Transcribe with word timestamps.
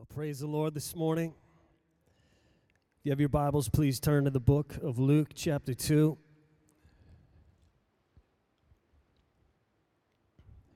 Well, 0.00 0.06
praise 0.14 0.38
the 0.38 0.46
Lord 0.46 0.72
this 0.72 0.96
morning. 0.96 1.34
If 3.00 3.04
you 3.04 3.12
have 3.12 3.20
your 3.20 3.28
Bibles, 3.28 3.68
please 3.68 4.00
turn 4.00 4.24
to 4.24 4.30
the 4.30 4.40
book 4.40 4.76
of 4.82 4.98
Luke, 4.98 5.32
chapter 5.34 5.74
2. 5.74 6.16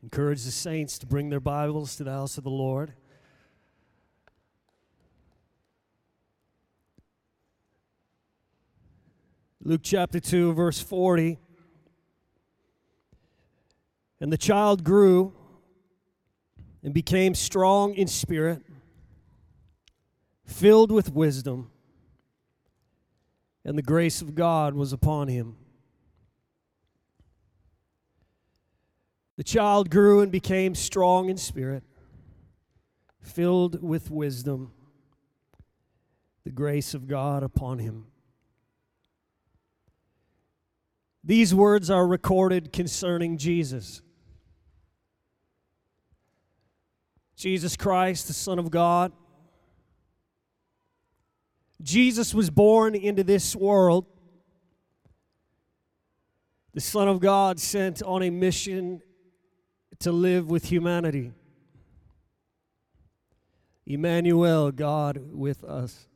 Encourage 0.03 0.45
the 0.45 0.51
saints 0.51 0.99
to 0.99 1.07
bring 1.07 1.31
their 1.31 1.41
Bibles 1.41 1.97
to 1.97 2.05
the 2.05 2.11
house 2.11 2.37
of 2.37 2.45
the 2.45 2.51
Lord. 2.51 2.93
Luke 9.63 9.81
chapter 9.83 10.21
2, 10.21 10.53
verse 10.53 10.81
40. 10.81 11.39
And 14.21 14.31
the 14.31 14.37
child 14.37 14.85
grew 14.85 15.33
and 16.83 16.93
became 16.93 17.35
strong 17.35 17.95
in 17.95 18.07
spirit, 18.07 18.61
filled 20.45 20.91
with 20.91 21.13
wisdom, 21.13 21.71
and 23.65 23.79
the 23.79 23.83
grace 23.83 24.21
of 24.23 24.35
God 24.35 24.75
was 24.75 24.93
upon 24.93 25.29
him. 25.29 25.57
The 29.37 29.45
child 29.45 29.91
grew 29.91 30.21
and 30.21 30.31
became 30.31 30.75
strong 30.75 31.29
in 31.29 31.37
spirit, 31.37 31.83
filled 33.21 33.83
with 33.83 34.11
wisdom, 34.11 34.73
the 36.45 36.53
grace 36.53 36.95
of 36.95 37.09
God 37.09 37.43
upon 37.43 37.79
him. 37.79 38.07
These 41.25 41.55
words 41.55 41.89
are 41.91 42.07
recorded 42.07 42.71
concerning 42.71 43.39
Jesus. 43.39 44.03
Jesus 47.35 47.77
Christ, 47.77 48.27
the 48.27 48.35
Son 48.35 48.59
of 48.59 48.71
God. 48.71 49.11
Jesus 51.83 52.33
was 52.35 52.51
born 52.51 52.95
into 52.95 53.25
this 53.25 53.55
world. 53.55 54.07
The 56.73 56.81
Son 56.81 57.09
of 57.09 57.21
God 57.21 57.61
sent 57.61 58.03
on 58.03 58.23
a 58.23 58.31
mission 58.31 59.03
to 60.01 60.11
live 60.11 60.51
with 60.51 60.67
humanity. 60.67 61.33
Emmanuel, 63.87 64.73
God 64.73 65.21
with 65.31 65.63
us. 65.63 66.09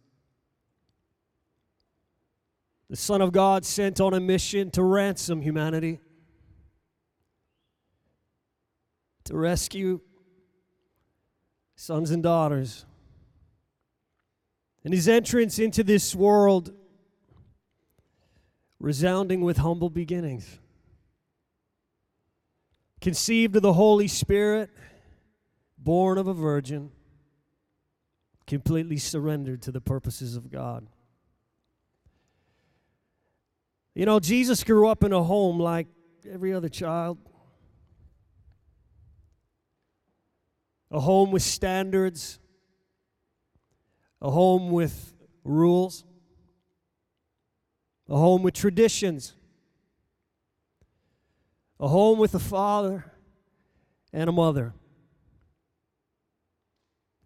The 2.90 2.96
Son 2.96 3.20
of 3.20 3.32
God 3.32 3.66
sent 3.66 4.00
on 4.00 4.14
a 4.14 4.20
mission 4.20 4.70
to 4.70 4.82
ransom 4.82 5.42
humanity, 5.42 6.00
to 9.24 9.36
rescue 9.36 10.00
sons 11.76 12.10
and 12.10 12.22
daughters. 12.22 12.86
And 14.88 14.94
his 14.94 15.06
entrance 15.06 15.58
into 15.58 15.84
this 15.84 16.14
world 16.14 16.72
resounding 18.80 19.42
with 19.42 19.58
humble 19.58 19.90
beginnings. 19.90 20.60
Conceived 22.98 23.54
of 23.56 23.60
the 23.60 23.74
Holy 23.74 24.08
Spirit, 24.08 24.70
born 25.76 26.16
of 26.16 26.26
a 26.26 26.32
virgin, 26.32 26.90
completely 28.46 28.96
surrendered 28.96 29.60
to 29.60 29.72
the 29.72 29.82
purposes 29.82 30.36
of 30.36 30.50
God. 30.50 30.86
You 33.94 34.06
know, 34.06 34.20
Jesus 34.20 34.64
grew 34.64 34.88
up 34.88 35.04
in 35.04 35.12
a 35.12 35.22
home 35.22 35.60
like 35.60 35.88
every 36.26 36.54
other 36.54 36.70
child. 36.70 37.18
A 40.90 41.00
home 41.00 41.30
with 41.30 41.42
standards, 41.42 42.40
a 44.20 44.30
home 44.30 44.70
with 44.70 45.14
rules, 45.44 46.04
a 48.08 48.16
home 48.16 48.42
with 48.42 48.54
traditions, 48.54 49.34
a 51.78 51.88
home 51.88 52.18
with 52.18 52.34
a 52.34 52.40
father 52.40 53.12
and 54.12 54.28
a 54.28 54.32
mother. 54.32 54.74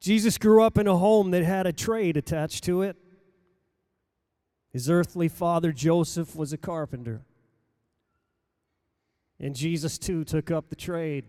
Jesus 0.01 0.37
grew 0.37 0.63
up 0.63 0.77
in 0.77 0.87
a 0.87 0.97
home 0.97 1.31
that 1.31 1.45
had 1.45 1.67
a 1.67 1.73
trade 1.73 2.17
attached 2.17 2.65
to 2.65 2.83
it. 2.83 2.97
His 4.73 4.91
earthly 4.91 5.29
father, 5.29 5.71
Joseph, 5.71 6.35
was 6.35 6.53
a 6.53 6.59
carpenter. 6.59 7.23
And 9.39 9.55
Jesus, 9.55 9.99
too, 9.99 10.25
took 10.25 10.51
up 10.51 10.71
the 10.71 10.77
trade. 10.77 11.27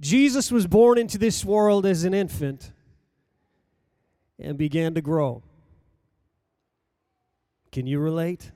Jesus 0.00 0.50
was 0.50 0.66
born 0.66 0.98
into 0.98 1.18
this 1.18 1.44
world 1.44 1.86
as 1.86 2.04
an 2.04 2.14
infant 2.14 2.72
and 4.42 4.58
began 4.58 4.94
to 4.94 5.00
grow. 5.00 5.42
Can 7.70 7.86
you 7.86 7.98
relate? 7.98 8.52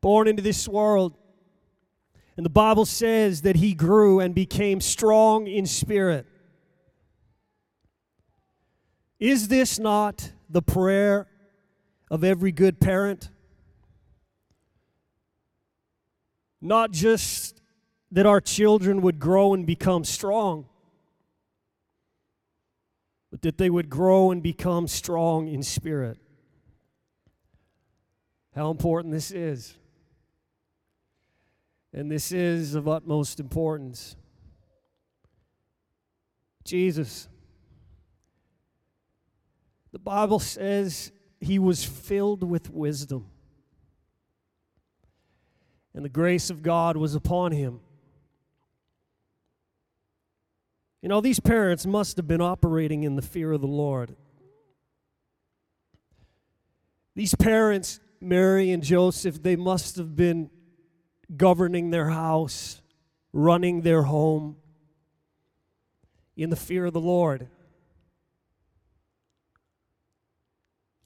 Born 0.00 0.26
into 0.26 0.42
this 0.42 0.66
world. 0.66 1.14
And 2.36 2.46
the 2.46 2.50
Bible 2.50 2.86
says 2.86 3.42
that 3.42 3.56
he 3.56 3.74
grew 3.74 4.20
and 4.20 4.34
became 4.34 4.80
strong 4.80 5.46
in 5.46 5.66
spirit. 5.66 6.26
Is 9.20 9.48
this 9.48 9.78
not 9.78 10.32
the 10.48 10.62
prayer 10.62 11.28
of 12.10 12.24
every 12.24 12.52
good 12.52 12.80
parent? 12.80 13.28
Not 16.60 16.90
just 16.90 17.60
that 18.10 18.26
our 18.26 18.40
children 18.40 19.02
would 19.02 19.18
grow 19.18 19.54
and 19.54 19.66
become 19.66 20.04
strong, 20.04 20.66
but 23.32 23.42
that 23.42 23.58
they 23.58 23.68
would 23.68 23.90
grow 23.90 24.30
and 24.30 24.44
become 24.44 24.86
strong 24.86 25.48
in 25.48 25.64
spirit. 25.64 26.18
How 28.54 28.70
important 28.70 29.12
this 29.12 29.32
is. 29.32 29.74
And 31.92 32.12
this 32.12 32.30
is 32.30 32.76
of 32.76 32.86
utmost 32.86 33.40
importance. 33.40 34.14
Jesus 36.64 37.26
the 39.92 39.98
Bible 39.98 40.38
says 40.38 41.12
he 41.38 41.58
was 41.58 41.84
filled 41.84 42.42
with 42.42 42.70
wisdom, 42.70 43.26
and 45.94 46.04
the 46.04 46.08
grace 46.08 46.48
of 46.48 46.62
God 46.62 46.96
was 46.96 47.14
upon 47.14 47.52
him. 47.52 47.80
You 51.02 51.08
know, 51.08 51.20
these 51.20 51.40
parents 51.40 51.84
must 51.84 52.16
have 52.16 52.28
been 52.28 52.40
operating 52.40 53.02
in 53.02 53.16
the 53.16 53.22
fear 53.22 53.50
of 53.50 53.60
the 53.60 53.66
Lord. 53.66 54.14
These 57.16 57.34
parents, 57.34 58.00
Mary 58.20 58.70
and 58.70 58.82
Joseph, 58.84 59.42
they 59.42 59.56
must 59.56 59.96
have 59.96 60.14
been 60.14 60.48
governing 61.36 61.90
their 61.90 62.08
house, 62.08 62.80
running 63.32 63.82
their 63.82 64.02
home 64.02 64.56
in 66.36 66.50
the 66.50 66.56
fear 66.56 66.86
of 66.86 66.92
the 66.92 67.00
Lord. 67.00 67.48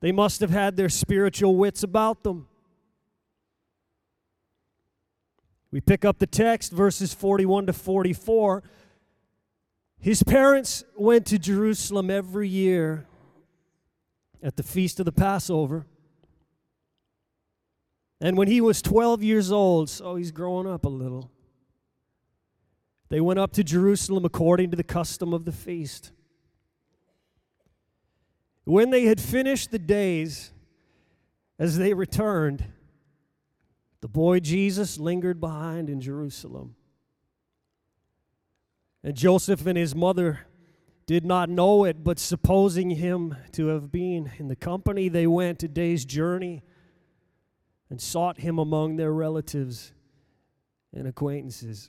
They 0.01 0.13
must 0.13 0.41
have 0.43 0.51
had 0.51 0.77
their 0.77 0.91
spiritual 0.91 1.57
wits 1.57 1.83
about 1.83 2.23
them. 2.23 2.49
We 5.71 5.81
pick 5.81 6.05
up 6.05 6.19
the 6.19 6.27
text, 6.27 6.71
verses 6.71 7.15
41 7.15 7.67
to 7.67 7.73
44. 7.73 8.63
His 9.99 10.23
parents 10.23 10.85
went 10.97 11.27
to 11.27 11.39
Jerusalem 11.39 12.11
every 12.11 12.49
year 12.49 13.07
at 14.43 14.57
the 14.57 14.63
feast 14.63 15.01
of 15.01 15.07
the 15.07 15.13
Passover. 15.13 15.87
And 18.21 18.37
when 18.37 18.49
he 18.49 18.61
was 18.61 18.81
12 18.81 19.23
years 19.23 19.51
old, 19.51 19.91
so 19.91 20.17
he's 20.17 20.31
growing 20.31 20.67
up 20.67 20.85
a 20.85 20.89
little, 20.89 21.31
they 23.09 23.21
went 23.21 23.39
up 23.39 23.53
to 23.55 23.65
Jerusalem 23.65 24.25
according 24.25 24.71
to 24.71 24.77
the 24.77 24.85
custom 24.85 25.33
of 25.33 25.45
the 25.45 25.53
feast. 25.53 26.13
When 28.65 28.91
they 28.91 29.05
had 29.05 29.21
finished 29.21 29.71
the 29.71 29.79
days, 29.79 30.53
as 31.59 31.79
they 31.79 31.95
returned, 31.95 32.65
the 34.01 34.09
boy 34.09 34.41
Jesus 34.41 34.99
lingered 34.99 35.41
behind 35.41 35.89
in 35.89 36.01
Jerusalem. 36.01 36.76
And 39.07 39.15
Joseph 39.15 39.65
and 39.69 39.79
his 39.79 39.95
mother 39.95 40.41
did 41.07 41.25
not 41.25 41.49
know 41.49 41.85
it, 41.85 42.03
but 42.03 42.19
supposing 42.19 42.91
him 42.91 43.37
to 43.53 43.69
have 43.69 43.93
been 43.93 44.33
in 44.37 44.49
the 44.49 44.57
company, 44.57 45.09
they 45.09 45.29
went 45.29 45.63
a 45.63 45.69
day's 45.69 46.05
journey 46.05 46.65
and 47.89 48.01
sought 48.01 48.41
him 48.41 48.59
among 48.59 48.97
their 48.97 49.13
relatives 49.13 49.93
and 50.93 51.07
acquaintances. 51.07 51.89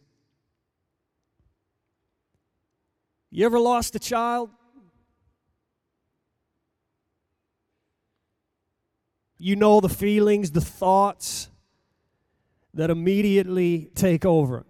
You 3.31 3.47
ever 3.47 3.59
lost 3.59 3.95
a 3.95 3.99
child? 3.99 4.51
You 9.39 9.55
know 9.55 9.79
the 9.79 9.89
feelings, 9.89 10.51
the 10.51 10.61
thoughts 10.61 11.49
that 12.75 12.91
immediately 12.91 13.89
take 13.95 14.23
over. 14.23 14.67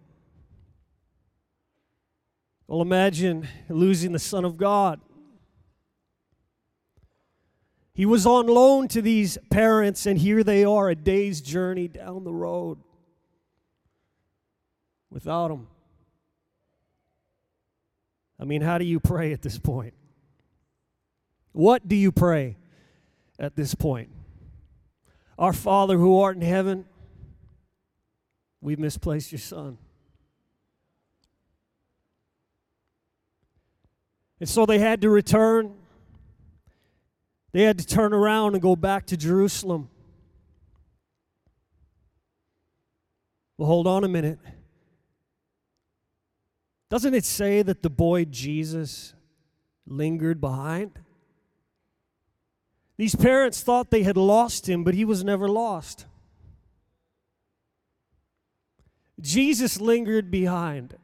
Well, 2.68 2.82
imagine 2.82 3.48
losing 3.70 4.12
the 4.12 4.20
Son 4.20 4.44
of 4.44 4.58
God. 4.58 5.00
He 7.94 8.06
was 8.06 8.26
on 8.26 8.46
loan 8.46 8.90
to 8.90 9.02
these 9.02 9.38
parents, 9.50 10.06
and 10.06 10.20
here 10.20 10.44
they 10.44 10.66
are, 10.66 10.90
a 10.90 10.96
day's 10.96 11.42
journey 11.42 11.88
down 11.88 12.26
the 12.26 12.34
road 12.34 12.78
without 15.10 15.50
him. 15.50 15.68
I 18.40 18.44
mean, 18.44 18.62
how 18.62 18.78
do 18.78 18.86
you 18.86 19.00
pray 19.00 19.34
at 19.34 19.42
this 19.42 19.58
point? 19.58 19.94
What 21.54 21.88
do 21.88 21.96
you 21.96 22.12
pray 22.12 22.58
at 23.40 23.56
this 23.56 23.74
point? 23.74 24.10
Our 25.40 25.54
Father 25.54 25.98
who 25.98 26.20
art 26.20 26.36
in 26.36 26.44
heaven, 26.44 26.86
we've 28.62 28.78
misplaced 28.78 29.32
your 29.32 29.40
Son. 29.40 29.78
And 34.40 34.48
so 34.48 34.66
they 34.66 34.80
had 34.80 35.02
to 35.02 35.10
return. 35.10 35.74
They 37.54 37.64
had 37.64 37.80
to 37.80 37.86
turn 37.86 38.14
around 38.14 38.54
and 38.54 38.62
go 38.62 38.76
back 38.76 39.08
to 39.08 39.18
Jerusalem. 39.18 39.90
Well, 43.58 43.68
hold 43.68 43.88
on 43.88 44.04
a 44.04 44.08
minute. 44.08 44.40
Doesn't 46.90 47.14
it 47.14 47.26
say 47.26 47.64
that 47.64 47.82
the 47.82 47.90
boy 47.90 48.26
Jesus 48.26 49.14
lingered 49.88 50.40
behind? 50.40 51.00
These 52.98 53.16
parents 53.16 53.62
thought 53.62 53.92
they 53.92 54.04
had 54.04 54.18
lost 54.18 54.70
him, 54.70 54.84
but 54.84 54.94
he 54.94 55.06
was 55.06 55.24
never 55.24 55.48
lost. 55.48 56.06
Jesus 59.20 59.82
lingered 59.82 60.30
behind. 60.30 60.96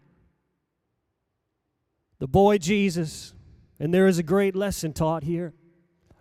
The 2.23 2.27
boy 2.29 2.57
Jesus, 2.57 3.33
and 3.81 3.93
there 3.93 4.07
is 4.07 4.17
a 4.17 4.23
great 4.23 4.55
lesson 4.55 4.93
taught 4.93 5.25
here. 5.25 5.53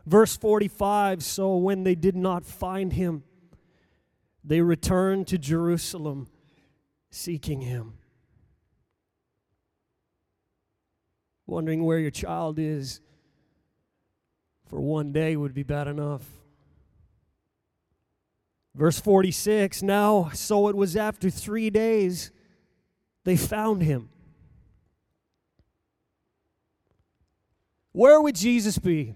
Verse 0.05 0.37
45 0.37 1.23
So 1.23 1.55
when 1.55 1.85
they 1.85 1.95
did 1.95 2.17
not 2.17 2.45
find 2.45 2.93
him, 2.93 3.23
they 4.43 4.63
returned 4.63 5.29
to 5.29 5.39
Jerusalem 5.39 6.27
seeking 7.13 7.61
him. 7.61 7.93
Wondering 11.47 11.85
where 11.85 12.01
your 12.01 12.11
child 12.11 12.59
is 12.59 13.01
for 14.67 14.81
one 14.81 15.13
day 15.13 15.37
would 15.37 15.55
be 15.55 15.63
bad 15.63 15.87
enough. 15.87 16.25
Verse 18.75 18.99
46 18.99 19.85
Now, 19.85 20.31
so 20.35 20.67
it 20.67 20.75
was 20.75 20.97
after 20.97 21.31
three 21.31 21.71
days 21.71 22.33
they 23.23 23.37
found 23.37 23.83
him. 23.83 24.09
Where 27.93 28.21
would 28.21 28.35
Jesus 28.35 28.79
be? 28.79 29.15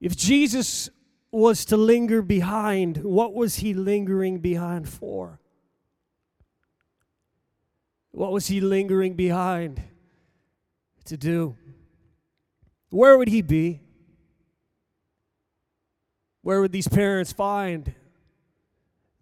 If 0.00 0.16
Jesus 0.16 0.88
was 1.30 1.64
to 1.66 1.76
linger 1.76 2.22
behind, 2.22 2.98
what 2.98 3.34
was 3.34 3.56
he 3.56 3.74
lingering 3.74 4.38
behind 4.38 4.88
for? 4.88 5.40
What 8.10 8.32
was 8.32 8.46
he 8.46 8.60
lingering 8.60 9.14
behind 9.14 9.82
to 11.04 11.16
do? 11.16 11.56
Where 12.90 13.18
would 13.18 13.28
he 13.28 13.42
be? 13.42 13.82
Where 16.40 16.60
would 16.60 16.72
these 16.72 16.88
parents 16.88 17.32
find 17.32 17.94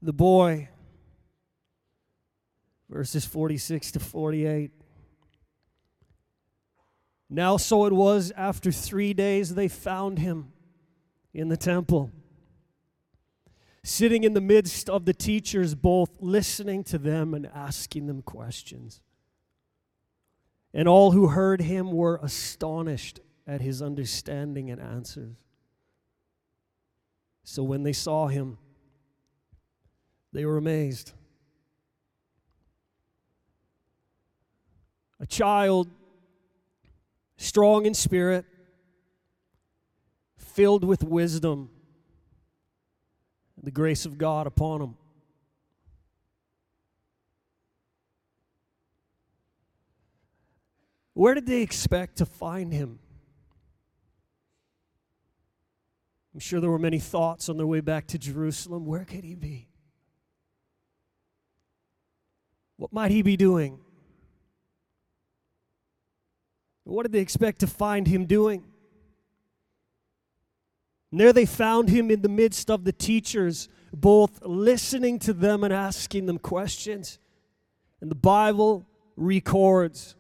the 0.03 0.13
boy? 0.13 0.69
Verses 2.89 3.25
46 3.25 3.93
to 3.93 4.01
48. 4.01 4.71
Now, 7.35 7.57
so 7.57 7.85
it 7.87 7.93
was 7.93 8.33
after 8.37 8.71
three 8.71 9.13
days 9.13 9.57
they 9.57 9.67
found 9.67 10.21
him 10.21 10.53
in 11.33 11.49
the 11.49 11.57
temple, 11.57 12.13
sitting 13.83 14.23
in 14.23 14.35
the 14.35 14.41
midst 14.41 14.89
of 14.89 15.05
the 15.05 15.13
teachers, 15.13 15.75
both 15.75 16.11
listening 16.21 16.85
to 16.85 16.97
them 16.97 17.35
and 17.35 17.51
asking 17.53 18.07
them 18.07 18.23
questions. 18.23 19.01
And 20.73 20.87
all 20.87 21.11
who 21.11 21.27
heard 21.27 21.63
him 21.63 21.91
were 21.91 22.21
astonished 22.23 23.19
at 23.49 23.61
his 23.61 23.83
understanding 23.83 24.71
and 24.71 24.81
answers. 24.81 25.35
So 27.43 27.65
when 27.65 27.83
they 27.83 27.93
saw 27.93 28.29
him, 28.29 28.59
they 30.33 30.45
were 30.45 30.57
amazed. 30.57 31.11
A 35.19 35.27
child 35.27 35.89
strong 37.37 37.87
in 37.87 37.95
spirit, 37.95 38.45
filled 40.37 40.85
with 40.85 41.03
wisdom, 41.03 41.71
the 43.63 43.71
grace 43.71 44.07
of 44.07 44.19
God 44.19 44.47
upon 44.47 44.81
him. 44.81 44.97
Where 51.15 51.35
did 51.35 51.47
they 51.47 51.63
expect 51.63 52.17
to 52.17 52.27
find 52.27 52.73
him? 52.73 52.99
I'm 56.35 56.41
sure 56.41 56.61
there 56.61 56.71
were 56.71 56.79
many 56.81 56.99
thoughts 56.99 57.49
on 57.49 57.57
their 57.57 57.67
way 57.67 57.81
back 57.81 58.09
to 58.09 58.19
Jerusalem. 58.19 58.87
Where 58.87 59.05
could 59.05 59.23
he 59.23 59.37
be? 59.37 59.69
What 62.77 62.93
might 62.93 63.13
he 63.13 63.23
be 63.23 63.37
doing? 63.37 63.79
What 66.85 67.03
did 67.05 67.13
they 67.13 67.21
expect 67.21 67.61
to 67.61 67.67
find 67.67 68.07
him 68.07 68.27
doing? 68.27 68.65
And 71.11 71.21
there 71.21 71.33
they 71.33 71.47
found 71.47 71.89
him 71.89 72.11
in 72.11 72.23
the 72.23 72.29
midst 72.29 72.71
of 72.71 72.85
the 72.85 72.93
teachers, 72.93 73.69
both 73.93 74.43
listening 74.45 75.19
to 75.21 75.33
them 75.33 75.65
and 75.65 75.73
asking 75.73 76.27
them 76.27 76.39
questions. 76.39 77.19
And 78.01 78.11
the 78.11 78.17
Bible 78.17 78.85
records 79.17 80.17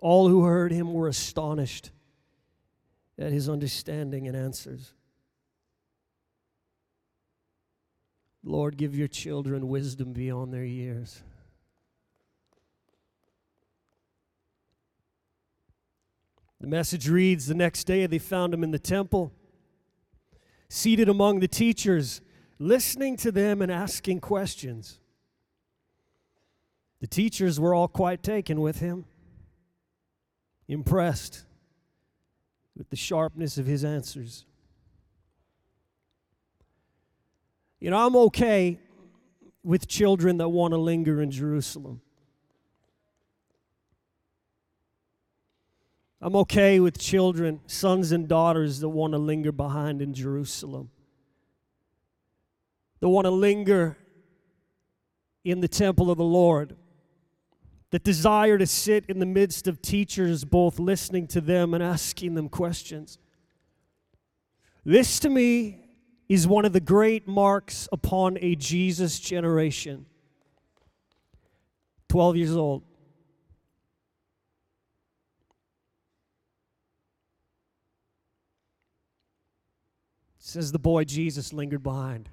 all 0.00 0.28
who 0.28 0.44
heard 0.44 0.72
him 0.72 0.92
were 0.92 1.08
astonished 1.08 1.90
at 3.18 3.32
his 3.32 3.48
understanding 3.48 4.26
and 4.26 4.36
answers. 4.36 4.94
Lord, 8.44 8.76
give 8.76 8.96
your 8.96 9.08
children 9.08 9.68
wisdom 9.68 10.12
beyond 10.12 10.54
their 10.54 10.64
years. 10.64 11.22
The 16.60 16.66
message 16.66 17.08
reads 17.08 17.46
The 17.46 17.54
next 17.54 17.84
day 17.84 18.06
they 18.06 18.18
found 18.18 18.52
him 18.52 18.64
in 18.64 18.70
the 18.70 18.78
temple, 18.78 19.32
seated 20.68 21.08
among 21.08 21.40
the 21.40 21.48
teachers, 21.48 22.20
listening 22.58 23.16
to 23.18 23.30
them 23.30 23.62
and 23.62 23.70
asking 23.70 24.20
questions. 24.20 25.00
The 27.00 27.06
teachers 27.06 27.60
were 27.60 27.74
all 27.74 27.88
quite 27.88 28.22
taken 28.22 28.60
with 28.60 28.80
him, 28.80 29.04
impressed 30.66 31.44
with 32.76 32.90
the 32.90 32.96
sharpness 32.96 33.56
of 33.58 33.66
his 33.66 33.84
answers. 33.84 34.44
You 37.80 37.90
know, 37.90 38.04
I'm 38.04 38.16
okay 38.16 38.80
with 39.62 39.86
children 39.86 40.38
that 40.38 40.48
want 40.48 40.72
to 40.72 40.78
linger 40.78 41.22
in 41.22 41.30
Jerusalem. 41.30 42.00
I'm 46.20 46.34
okay 46.36 46.80
with 46.80 46.98
children, 46.98 47.60
sons 47.66 48.10
and 48.10 48.26
daughters 48.26 48.80
that 48.80 48.88
want 48.88 49.12
to 49.12 49.18
linger 49.18 49.52
behind 49.52 50.02
in 50.02 50.14
Jerusalem. 50.14 50.90
That 53.00 53.08
want 53.08 53.26
to 53.26 53.30
linger 53.30 53.96
in 55.44 55.60
the 55.60 55.68
temple 55.68 56.10
of 56.10 56.18
the 56.18 56.24
Lord. 56.24 56.76
That 57.90 58.02
desire 58.02 58.58
to 58.58 58.66
sit 58.66 59.06
in 59.08 59.20
the 59.20 59.26
midst 59.26 59.68
of 59.68 59.80
teachers, 59.80 60.44
both 60.44 60.80
listening 60.80 61.28
to 61.28 61.40
them 61.40 61.72
and 61.72 61.82
asking 61.82 62.34
them 62.34 62.48
questions. 62.48 63.18
This 64.84 65.20
to 65.20 65.30
me 65.30 65.88
is 66.28 66.48
one 66.48 66.64
of 66.64 66.72
the 66.72 66.80
great 66.80 67.28
marks 67.28 67.88
upon 67.92 68.38
a 68.40 68.56
Jesus 68.56 69.20
generation. 69.20 70.06
12 72.08 72.36
years 72.36 72.56
old. 72.56 72.82
Says 80.48 80.72
the 80.72 80.78
boy 80.78 81.04
Jesus 81.04 81.52
lingered 81.52 81.82
behind. 81.82 82.30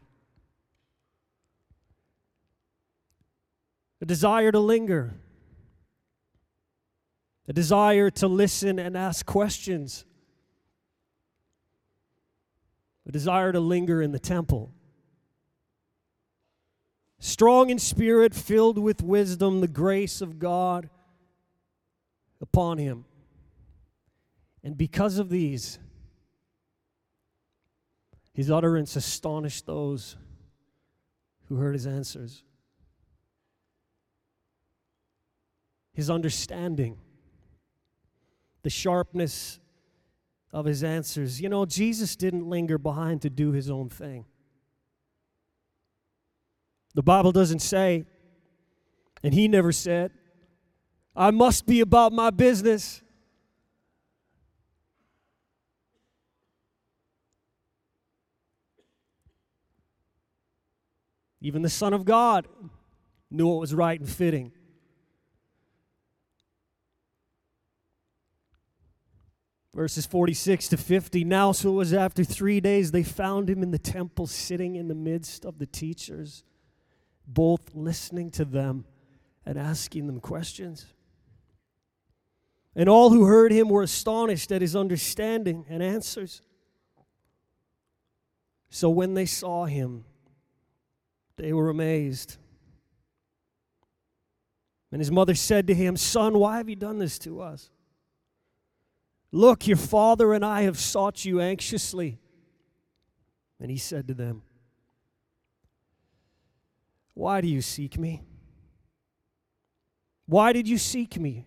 A 4.00 4.06
desire 4.06 4.54
to 4.54 4.60
linger, 4.60 5.16
a 7.46 7.52
desire 7.52 8.10
to 8.12 8.30
listen 8.30 8.80
and 8.80 8.96
ask 8.96 9.26
questions, 9.26 10.06
a 13.06 13.12
desire 13.12 13.52
to 13.52 13.60
linger 13.60 14.02
in 14.02 14.14
the 14.14 14.20
temple. 14.20 14.72
strong 17.20 17.70
in 17.70 17.80
spirit, 17.80 18.34
filled 18.34 18.78
with 18.78 19.04
wisdom, 19.04 19.60
the 19.60 19.68
grace 19.68 20.22
of 20.22 20.40
God 20.40 20.90
upon 22.40 22.78
him. 22.78 23.04
And 24.64 24.78
because 24.78 25.18
of 25.18 25.30
these, 25.30 25.80
his 28.36 28.52
utterance 28.52 28.98
astonished 28.98 29.66
those 29.66 30.18
who 31.46 31.56
heard 31.56 31.74
his 31.74 31.88
answers. 31.88 32.44
His 35.94 36.10
understanding, 36.10 36.98
the 38.64 38.70
sharpness 38.70 39.60
of 40.52 40.66
his 40.66 40.84
answers. 40.84 41.40
You 41.40 41.48
know, 41.48 41.66
Jesus 41.66 42.18
didn't 42.18 42.46
linger 42.46 42.78
behind 42.78 43.22
to 43.22 43.30
do 43.30 43.54
his 43.54 43.70
own 43.70 43.88
thing. 43.88 44.26
The 46.94 47.04
Bible 47.04 47.32
doesn't 47.32 47.60
say, 47.60 48.06
and 49.24 49.34
he 49.34 49.48
never 49.48 49.72
said, 49.72 50.12
I 51.16 51.32
must 51.32 51.66
be 51.66 51.80
about 51.80 52.12
my 52.12 52.32
business. 52.32 53.02
Even 61.46 61.62
the 61.62 61.70
Son 61.70 61.94
of 61.94 62.06
God 62.06 62.48
knew 63.30 63.48
what 63.48 63.60
was 63.60 63.72
right 63.72 64.00
and 64.00 64.10
fitting. 64.10 64.52
Verses 69.72 70.08
46 70.08 70.70
to 70.70 70.78
50. 70.78 71.24
Now, 71.24 71.52
so 71.52 71.70
it 71.70 71.74
was 71.74 71.94
after 71.94 72.24
three 72.24 72.60
days, 72.60 72.90
they 72.90 73.04
found 73.04 73.48
him 73.48 73.62
in 73.62 73.70
the 73.70 73.78
temple, 73.78 74.26
sitting 74.26 74.76
in 74.76 74.88
the 74.88 74.96
midst 74.96 75.46
of 75.46 75.60
the 75.60 75.68
teachers, 75.68 76.44
both 77.28 77.76
listening 77.76 78.32
to 78.32 78.44
them 78.44 78.86
and 79.46 79.60
asking 79.60 80.08
them 80.08 80.20
questions. 80.20 80.88
And 82.76 82.90
all 82.90 83.12
who 83.12 83.26
heard 83.26 83.52
him 83.52 83.70
were 83.70 83.84
astonished 83.84 84.52
at 84.52 84.64
his 84.64 84.76
understanding 84.76 85.68
and 85.70 85.84
answers. 85.84 86.42
So 88.72 88.90
when 88.90 89.14
they 89.14 89.28
saw 89.28 89.66
him, 89.66 90.06
they 91.38 91.54
were 91.54 91.70
amazed. 91.70 92.38
And 94.92 95.02
his 95.02 95.12
mother 95.12 95.36
said 95.36 95.68
to 95.68 95.74
him, 95.74 95.98
Son, 95.98 96.40
why 96.40 96.58
have 96.58 96.70
you 96.70 96.76
done 96.76 97.00
this 97.00 97.20
to 97.20 97.42
us? 97.42 97.70
Look, 99.32 99.68
your 99.68 99.78
father 99.78 100.34
and 100.34 100.46
I 100.46 100.62
have 100.62 100.80
sought 100.80 101.26
you 101.26 101.42
anxiously. 101.42 102.20
And 103.60 103.70
he 103.70 103.78
said 103.78 104.08
to 104.08 104.14
them, 104.14 104.44
Why 107.14 107.42
do 107.42 107.48
you 107.48 107.62
seek 107.62 107.98
me? 107.98 108.24
Why 110.26 110.54
did 110.54 110.68
you 110.68 110.78
seek 110.78 111.20
me? 111.20 111.46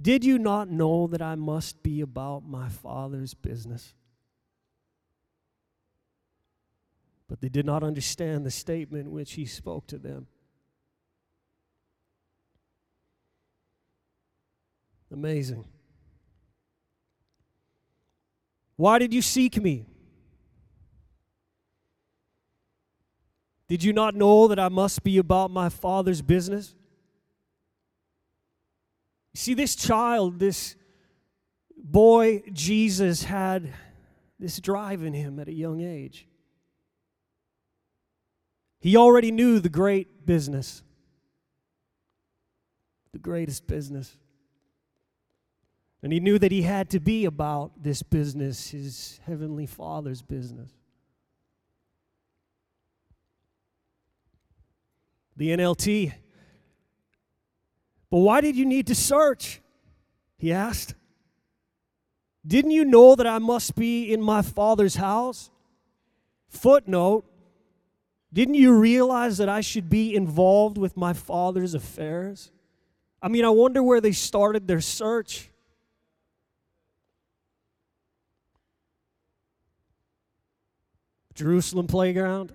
Did 0.00 0.24
you 0.24 0.38
not 0.38 0.68
know 0.68 1.06
that 1.06 1.22
I 1.22 1.36
must 1.36 1.82
be 1.82 2.00
about 2.00 2.44
my 2.44 2.68
father's 2.68 3.34
business? 3.34 3.94
But 7.28 7.40
they 7.40 7.48
did 7.48 7.64
not 7.64 7.82
understand 7.82 8.44
the 8.44 8.50
statement 8.50 9.10
which 9.10 9.32
he 9.32 9.46
spoke 9.46 9.86
to 9.88 9.98
them. 9.98 10.26
Amazing. 15.12 15.64
Why 18.76 18.98
did 18.98 19.14
you 19.14 19.22
seek 19.22 19.62
me? 19.62 19.86
Did 23.68 23.82
you 23.82 23.92
not 23.92 24.14
know 24.14 24.48
that 24.48 24.58
I 24.58 24.68
must 24.68 25.02
be 25.02 25.18
about 25.18 25.50
my 25.50 25.68
Father's 25.68 26.20
business? 26.20 26.74
See, 29.34 29.54
this 29.54 29.74
child, 29.74 30.38
this 30.38 30.76
boy, 31.76 32.42
Jesus, 32.52 33.24
had 33.24 33.72
this 34.38 34.60
drive 34.60 35.02
in 35.02 35.14
him 35.14 35.38
at 35.40 35.48
a 35.48 35.52
young 35.52 35.80
age. 35.80 36.26
He 38.84 38.98
already 38.98 39.30
knew 39.30 39.60
the 39.60 39.70
great 39.70 40.26
business, 40.26 40.82
the 43.12 43.18
greatest 43.18 43.66
business. 43.66 44.14
And 46.02 46.12
he 46.12 46.20
knew 46.20 46.38
that 46.38 46.52
he 46.52 46.60
had 46.60 46.90
to 46.90 47.00
be 47.00 47.24
about 47.24 47.82
this 47.82 48.02
business, 48.02 48.72
his 48.72 49.20
heavenly 49.24 49.64
Father's 49.64 50.20
business. 50.20 50.70
The 55.34 55.48
NLT. 55.56 56.12
But 58.10 58.18
why 58.18 58.42
did 58.42 58.54
you 58.54 58.66
need 58.66 58.88
to 58.88 58.94
search? 58.94 59.62
He 60.36 60.52
asked. 60.52 60.94
Didn't 62.46 62.72
you 62.72 62.84
know 62.84 63.14
that 63.14 63.26
I 63.26 63.38
must 63.38 63.76
be 63.76 64.12
in 64.12 64.20
my 64.20 64.42
Father's 64.42 64.96
house? 64.96 65.50
Footnote 66.50 67.24
didn't 68.34 68.54
you 68.54 68.76
realize 68.76 69.38
that 69.38 69.48
I 69.48 69.60
should 69.60 69.88
be 69.88 70.12
involved 70.12 70.76
with 70.76 70.96
my 70.96 71.12
father's 71.12 71.72
affairs? 71.72 72.50
I 73.22 73.28
mean, 73.28 73.44
I 73.44 73.48
wonder 73.48 73.80
where 73.80 74.00
they 74.00 74.10
started 74.10 74.66
their 74.66 74.80
search. 74.80 75.50
Jerusalem 81.34 81.86
playground? 81.86 82.52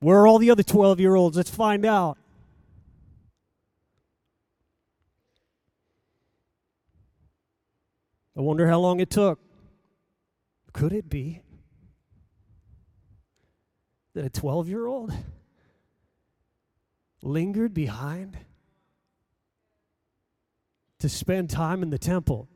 Where 0.00 0.18
are 0.18 0.26
all 0.26 0.38
the 0.38 0.50
other 0.50 0.64
12 0.64 0.98
year 0.98 1.14
olds? 1.14 1.36
Let's 1.36 1.50
find 1.50 1.86
out. 1.86 2.17
I 8.38 8.40
wonder 8.40 8.68
how 8.68 8.78
long 8.78 9.00
it 9.00 9.10
took. 9.10 9.40
Could 10.72 10.92
it 10.92 11.08
be 11.08 11.42
that 14.14 14.24
a 14.24 14.30
12 14.30 14.68
year 14.68 14.86
old 14.86 15.12
lingered 17.20 17.74
behind 17.74 18.38
to 21.00 21.08
spend 21.08 21.50
time 21.50 21.82
in 21.82 21.90
the 21.90 21.98
temple? 21.98 22.48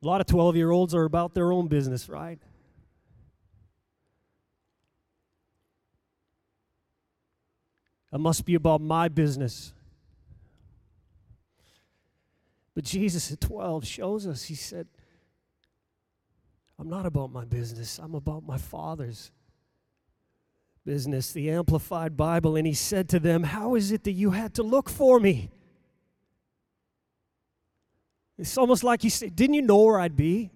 A 0.00 0.06
lot 0.06 0.20
of 0.20 0.28
12 0.28 0.54
year 0.54 0.70
olds 0.70 0.94
are 0.94 1.04
about 1.04 1.34
their 1.34 1.50
own 1.50 1.66
business, 1.66 2.08
right? 2.08 2.38
It 8.14 8.20
must 8.20 8.44
be 8.44 8.54
about 8.54 8.80
my 8.80 9.08
business. 9.08 9.72
But 12.72 12.84
Jesus 12.84 13.32
at 13.32 13.40
12 13.40 13.84
shows 13.84 14.24
us, 14.24 14.44
he 14.44 14.54
said, 14.54 14.86
I'm 16.78 16.88
not 16.88 17.06
about 17.06 17.32
my 17.32 17.44
business, 17.44 17.98
I'm 17.98 18.14
about 18.14 18.46
my 18.46 18.56
Father's 18.56 19.32
business, 20.84 21.32
the 21.32 21.50
Amplified 21.50 22.16
Bible. 22.16 22.54
And 22.54 22.68
he 22.68 22.74
said 22.74 23.08
to 23.08 23.18
them, 23.18 23.42
How 23.42 23.74
is 23.74 23.90
it 23.90 24.04
that 24.04 24.12
you 24.12 24.30
had 24.30 24.54
to 24.54 24.62
look 24.62 24.88
for 24.88 25.18
me? 25.18 25.50
It's 28.38 28.56
almost 28.56 28.84
like 28.84 29.02
he 29.02 29.08
said, 29.08 29.34
Didn't 29.34 29.54
you 29.54 29.62
know 29.62 29.82
where 29.82 29.98
I'd 29.98 30.16
be? 30.16 30.50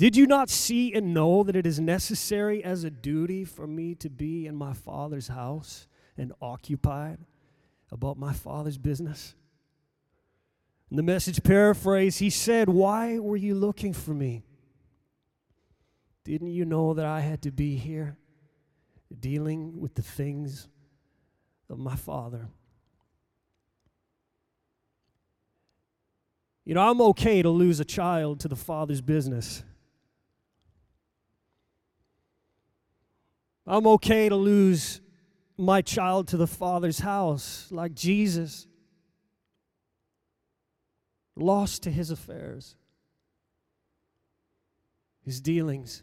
Did 0.00 0.16
you 0.16 0.26
not 0.26 0.48
see 0.48 0.94
and 0.94 1.12
know 1.12 1.42
that 1.42 1.54
it 1.54 1.66
is 1.66 1.78
necessary 1.78 2.64
as 2.64 2.84
a 2.84 2.90
duty 2.90 3.44
for 3.44 3.66
me 3.66 3.94
to 3.96 4.08
be 4.08 4.46
in 4.46 4.56
my 4.56 4.72
Father's 4.72 5.28
house 5.28 5.86
and 6.16 6.32
occupied 6.40 7.18
about 7.92 8.16
my 8.16 8.32
Father's 8.32 8.78
business? 8.78 9.34
In 10.90 10.96
the 10.96 11.02
message 11.02 11.42
paraphrase, 11.42 12.16
he 12.16 12.30
said, 12.30 12.70
Why 12.70 13.18
were 13.18 13.36
you 13.36 13.54
looking 13.54 13.92
for 13.92 14.12
me? 14.14 14.42
Didn't 16.24 16.52
you 16.52 16.64
know 16.64 16.94
that 16.94 17.04
I 17.04 17.20
had 17.20 17.42
to 17.42 17.50
be 17.50 17.76
here 17.76 18.16
dealing 19.20 19.78
with 19.82 19.96
the 19.96 20.02
things 20.02 20.66
of 21.68 21.78
my 21.78 21.94
Father? 21.94 22.48
You 26.64 26.72
know, 26.72 26.88
I'm 26.88 27.02
okay 27.02 27.42
to 27.42 27.50
lose 27.50 27.80
a 27.80 27.84
child 27.84 28.40
to 28.40 28.48
the 28.48 28.56
Father's 28.56 29.02
business. 29.02 29.62
I'm 33.70 33.86
okay 33.86 34.28
to 34.28 34.34
lose 34.34 35.00
my 35.56 35.80
child 35.80 36.26
to 36.28 36.36
the 36.36 36.48
Father's 36.48 36.98
house 36.98 37.68
like 37.70 37.94
Jesus, 37.94 38.66
lost 41.36 41.84
to 41.84 41.90
his 41.92 42.10
affairs, 42.10 42.74
his 45.24 45.40
dealings. 45.40 46.02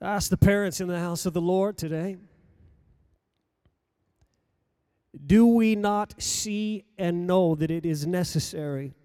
Ask 0.00 0.28
the 0.28 0.36
parents 0.36 0.80
in 0.80 0.88
the 0.88 0.98
house 0.98 1.24
of 1.24 1.34
the 1.34 1.40
Lord 1.40 1.78
today. 1.78 2.16
Do 5.24 5.46
we 5.46 5.76
not 5.76 6.20
see 6.20 6.84
and 6.98 7.28
know 7.28 7.54
that 7.54 7.70
it 7.70 7.86
is 7.86 8.08
necessary 8.08 8.96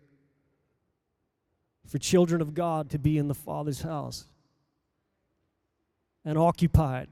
for 1.86 2.00
children 2.00 2.42
of 2.42 2.56
God 2.56 2.90
to 2.90 2.98
be 2.98 3.20
in 3.20 3.28
the 3.28 3.36
Father's 3.36 3.84
house 3.84 4.26
and 6.28 6.38
occupied 6.38 7.08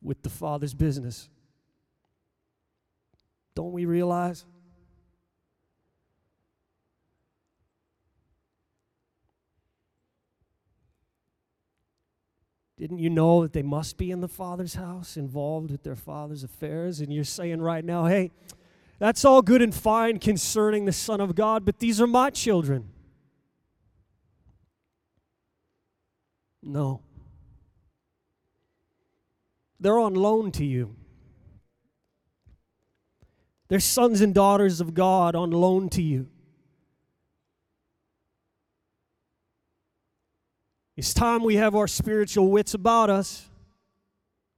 with 0.00 0.22
the 0.22 0.30
Father's 0.30 0.74
business? 0.74 1.28
Don't 3.56 3.72
we 3.72 3.84
realize? 3.84 4.44
Didn't 12.78 12.98
you 12.98 13.10
know 13.10 13.42
that 13.42 13.52
they 13.52 13.62
must 13.62 13.96
be 13.96 14.12
in 14.12 14.20
the 14.20 14.28
Father's 14.28 14.74
house, 14.74 15.16
involved 15.16 15.72
with 15.72 15.82
their 15.82 15.96
Father's 15.96 16.44
affairs? 16.44 17.00
And 17.00 17.12
you're 17.12 17.24
saying 17.24 17.60
right 17.60 17.84
now, 17.84 18.04
hey, 18.04 18.30
that's 19.00 19.24
all 19.24 19.42
good 19.42 19.62
and 19.62 19.74
fine 19.74 20.20
concerning 20.20 20.84
the 20.84 20.92
Son 20.92 21.20
of 21.20 21.34
God, 21.34 21.64
but 21.64 21.80
these 21.80 22.00
are 22.00 22.06
my 22.06 22.30
children. 22.30 22.90
No. 26.62 27.03
They're 29.84 29.98
on 29.98 30.14
loan 30.14 30.50
to 30.52 30.64
you. 30.64 30.96
They're 33.68 33.80
sons 33.80 34.22
and 34.22 34.34
daughters 34.34 34.80
of 34.80 34.94
God 34.94 35.34
on 35.34 35.50
loan 35.50 35.90
to 35.90 36.00
you. 36.00 36.28
It's 40.96 41.12
time 41.12 41.42
we 41.44 41.56
have 41.56 41.74
our 41.74 41.86
spiritual 41.86 42.50
wits 42.50 42.72
about 42.72 43.10
us. 43.10 43.50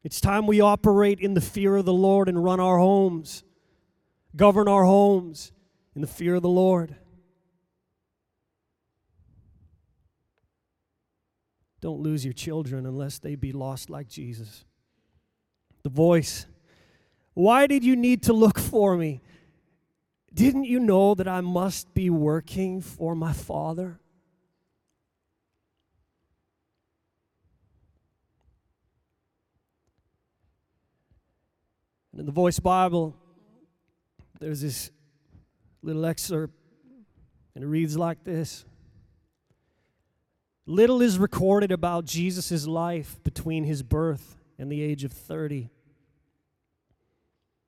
It's 0.05 0.21
time 0.21 0.47
we 0.47 0.61
operate 0.61 1.19
in 1.19 1.35
the 1.35 1.41
fear 1.41 1.75
of 1.75 1.87
the 1.87 1.93
Lord 1.93 2.29
and 2.29 2.45
run 2.45 2.61
our 2.61 2.79
homes, 2.79 3.43
govern 4.37 4.69
our 4.69 4.85
homes 4.85 5.51
in 5.97 6.03
the 6.03 6.07
fear 6.07 6.37
of 6.37 6.43
the 6.43 6.49
Lord. 6.49 6.95
Don't 11.81 11.99
lose 11.99 12.25
your 12.25 12.33
children 12.33 12.87
unless 12.87 13.19
they 13.19 13.35
be 13.35 13.51
lost 13.51 13.91
like 13.91 14.07
Jesus. 14.07 14.65
The 15.87 15.91
voice, 15.91 16.47
why 17.35 17.69
did 17.69 17.85
you 17.85 17.95
need 17.95 18.25
to 18.25 18.33
look 18.33 18.59
for 18.59 18.97
me? 18.97 19.23
Didn't 20.35 20.65
you 20.65 20.81
know 20.81 21.15
that 21.15 21.29
I 21.29 21.41
must 21.43 21.95
be 21.95 22.11
working 22.11 22.81
for 22.81 23.15
my 23.15 23.33
Father? 23.33 24.01
And 32.11 32.19
in 32.19 32.27
the 32.27 32.33
Voice 32.33 32.59
Bible, 32.59 33.15
there's 34.41 34.63
this 34.63 34.91
little 35.83 36.05
excerpt, 36.05 36.55
and 37.55 37.63
it 37.63 37.69
reads 37.69 37.97
like 37.97 38.25
this 38.25 38.65
Little 40.67 41.01
is 41.01 41.17
recorded 41.17 41.71
about 41.71 42.07
Jesus' 42.07 42.67
life 42.67 43.23
between 43.23 43.63
his 43.63 43.85
birth 43.85 44.37
and 44.59 44.73
the 44.73 44.83
age 44.83 45.05
of 45.05 45.13
30. 45.13 45.71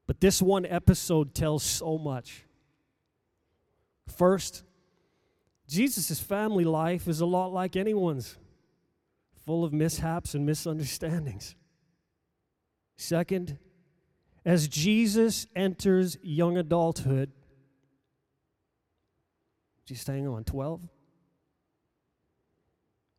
But 0.09 0.23
this 0.23 0.41
one 0.41 0.65
episode 0.65 1.35
tells 1.35 1.63
so 1.63 1.99
much. 1.99 2.45
First, 4.17 4.65
Jesus' 5.69 6.19
family 6.19 6.65
life 6.65 7.07
is 7.07 7.21
a 7.21 7.27
lot 7.27 7.53
like 7.53 7.77
anyone's, 7.77 8.39
full 9.45 9.65
of 9.65 9.73
mishaps 9.73 10.35
and 10.35 10.47
misunderstandings. 10.47 11.55
Second, 12.97 13.59
as 14.47 14.67
Jesus 14.67 15.47
enters 15.55 16.17
young 16.23 16.57
adulthood, 16.57 17.31
just 19.85 20.07
hang 20.07 20.27
on, 20.27 20.43
12? 20.45 20.89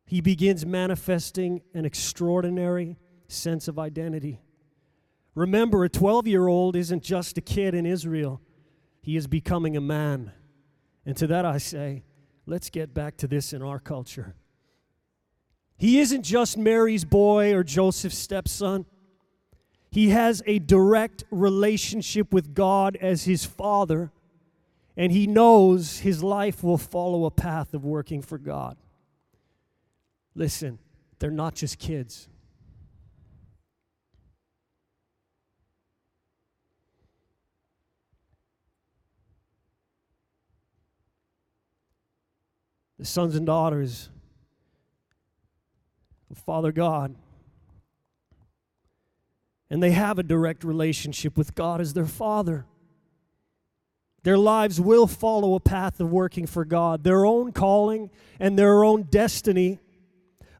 He 0.06 0.20
begins 0.20 0.66
manifesting 0.66 1.62
an 1.72 1.84
extraordinary 1.84 2.96
sense 3.28 3.68
of 3.68 3.78
identity. 3.78 4.40
Remember, 5.34 5.84
a 5.84 5.88
12 5.88 6.26
year 6.26 6.48
old 6.48 6.76
isn't 6.76 7.02
just 7.02 7.38
a 7.38 7.40
kid 7.40 7.74
in 7.74 7.86
Israel, 7.86 8.40
he 9.00 9.16
is 9.16 9.26
becoming 9.26 9.76
a 9.76 9.80
man. 9.80 10.32
And 11.06 11.16
to 11.16 11.26
that 11.28 11.44
I 11.44 11.58
say, 11.58 12.02
let's 12.46 12.70
get 12.70 12.92
back 12.92 13.16
to 13.18 13.26
this 13.26 13.52
in 13.52 13.62
our 13.62 13.78
culture. 13.78 14.34
He 15.78 15.98
isn't 15.98 16.22
just 16.22 16.58
Mary's 16.58 17.06
boy 17.06 17.54
or 17.54 17.64
Joseph's 17.64 18.18
stepson. 18.18 18.84
He 19.90 20.10
has 20.10 20.42
a 20.46 20.58
direct 20.58 21.24
relationship 21.30 22.32
with 22.32 22.54
God 22.54 22.96
as 23.00 23.24
his 23.24 23.46
father, 23.46 24.12
and 24.96 25.10
he 25.10 25.26
knows 25.26 26.00
his 26.00 26.22
life 26.22 26.62
will 26.62 26.78
follow 26.78 27.24
a 27.24 27.30
path 27.30 27.72
of 27.72 27.84
working 27.84 28.20
for 28.20 28.36
God. 28.36 28.76
Listen, 30.34 30.78
they're 31.18 31.30
not 31.30 31.54
just 31.54 31.78
kids. 31.78 32.28
The 43.00 43.06
sons 43.06 43.34
and 43.34 43.44
daughters 43.46 44.10
of 46.30 46.38
Father 46.38 46.70
God 46.70 47.16
and 49.70 49.82
they 49.82 49.92
have 49.92 50.18
a 50.18 50.22
direct 50.22 50.64
relationship 50.64 51.38
with 51.38 51.54
God 51.54 51.80
as 51.80 51.94
their 51.94 52.04
Father. 52.04 52.66
Their 54.24 54.36
lives 54.36 54.80
will 54.80 55.06
follow 55.06 55.54
a 55.54 55.60
path 55.60 56.00
of 56.00 56.10
working 56.10 56.46
for 56.46 56.64
God, 56.64 57.04
their 57.04 57.24
own 57.24 57.52
calling 57.52 58.10
and 58.38 58.58
their 58.58 58.84
own 58.84 59.04
destiny 59.04 59.78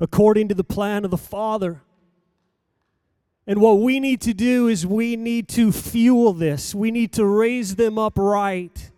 according 0.00 0.48
to 0.48 0.54
the 0.54 0.64
plan 0.64 1.04
of 1.04 1.10
the 1.10 1.18
Father. 1.18 1.82
And 3.46 3.60
what 3.60 3.80
we 3.80 4.00
need 4.00 4.20
to 4.22 4.32
do 4.32 4.68
is 4.68 4.86
we 4.86 5.16
need 5.16 5.48
to 5.48 5.72
fuel 5.72 6.32
this, 6.32 6.74
we 6.74 6.90
need 6.90 7.12
to 7.12 7.26
raise 7.26 7.76
them 7.76 7.98
up 7.98 8.16
right. 8.16 8.92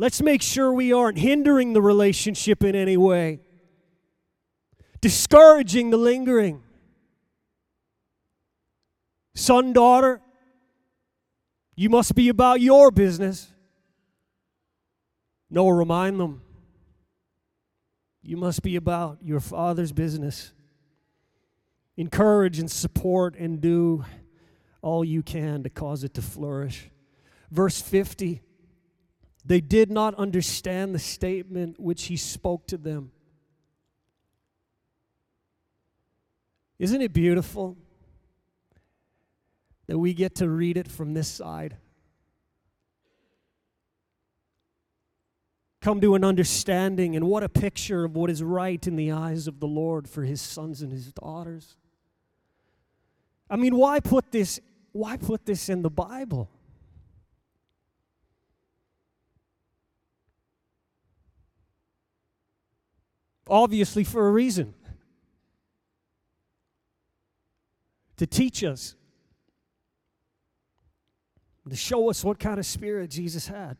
Let's 0.00 0.22
make 0.22 0.40
sure 0.40 0.72
we 0.72 0.94
aren't 0.94 1.18
hindering 1.18 1.74
the 1.74 1.82
relationship 1.82 2.64
in 2.64 2.74
any 2.74 2.96
way, 2.96 3.40
discouraging 5.02 5.90
the 5.90 5.98
lingering. 5.98 6.62
Son, 9.34 9.74
daughter, 9.74 10.22
you 11.76 11.90
must 11.90 12.14
be 12.14 12.30
about 12.30 12.62
your 12.62 12.90
business. 12.90 13.52
No, 15.50 15.68
remind 15.68 16.18
them. 16.18 16.40
You 18.22 18.38
must 18.38 18.62
be 18.62 18.76
about 18.76 19.18
your 19.22 19.40
father's 19.40 19.92
business. 19.92 20.54
Encourage 21.98 22.58
and 22.58 22.70
support 22.70 23.36
and 23.36 23.60
do 23.60 24.06
all 24.80 25.04
you 25.04 25.22
can 25.22 25.62
to 25.64 25.68
cause 25.68 26.04
it 26.04 26.14
to 26.14 26.22
flourish. 26.22 26.88
Verse 27.50 27.82
50 27.82 28.40
They 29.44 29.60
did 29.60 29.90
not 29.90 30.14
understand 30.16 30.94
the 30.94 30.98
statement 30.98 31.80
which 31.80 32.04
he 32.04 32.16
spoke 32.16 32.66
to 32.68 32.76
them. 32.76 33.12
Isn't 36.78 37.02
it 37.02 37.12
beautiful? 37.12 37.76
that 39.90 39.98
we 39.98 40.14
get 40.14 40.36
to 40.36 40.48
read 40.48 40.76
it 40.76 40.86
from 40.86 41.14
this 41.14 41.26
side. 41.26 41.76
Come 45.80 46.00
to 46.00 46.14
an 46.14 46.22
understanding, 46.22 47.16
and 47.16 47.26
what 47.26 47.42
a 47.42 47.48
picture 47.48 48.04
of 48.04 48.14
what 48.14 48.30
is 48.30 48.40
right 48.40 48.86
in 48.86 48.94
the 48.94 49.10
eyes 49.10 49.48
of 49.48 49.58
the 49.58 49.66
Lord 49.66 50.08
for 50.08 50.22
his 50.22 50.40
sons 50.40 50.80
and 50.80 50.92
his 50.92 51.12
daughters. 51.12 51.74
I 53.50 53.56
mean, 53.56 53.74
why 53.74 53.98
put 53.98 54.30
this, 54.30 54.60
why 54.92 55.16
put 55.16 55.44
this 55.44 55.68
in 55.68 55.82
the 55.82 55.90
Bible? 55.90 56.48
Obviously, 63.50 64.04
for 64.04 64.26
a 64.26 64.30
reason. 64.30 64.72
To 68.16 68.26
teach 68.26 68.64
us 68.64 68.94
to 71.70 71.76
show 71.76 72.10
us 72.10 72.24
what 72.24 72.38
kind 72.38 72.58
of 72.58 72.66
spirit 72.66 73.10
Jesus 73.10 73.46
had. 73.46 73.76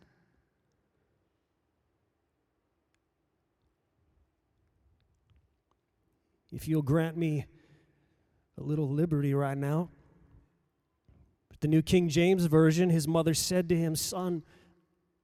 If 6.52 6.66
you'll 6.66 6.82
grant 6.82 7.16
me 7.16 7.46
a 8.58 8.62
little 8.62 8.88
liberty 8.88 9.34
right 9.34 9.56
now. 9.56 9.88
The 11.60 11.68
New 11.68 11.82
King 11.82 12.08
James 12.08 12.46
Version, 12.46 12.90
his 12.90 13.06
mother 13.06 13.34
said 13.34 13.68
to 13.68 13.76
him, 13.76 13.94
Son, 13.94 14.42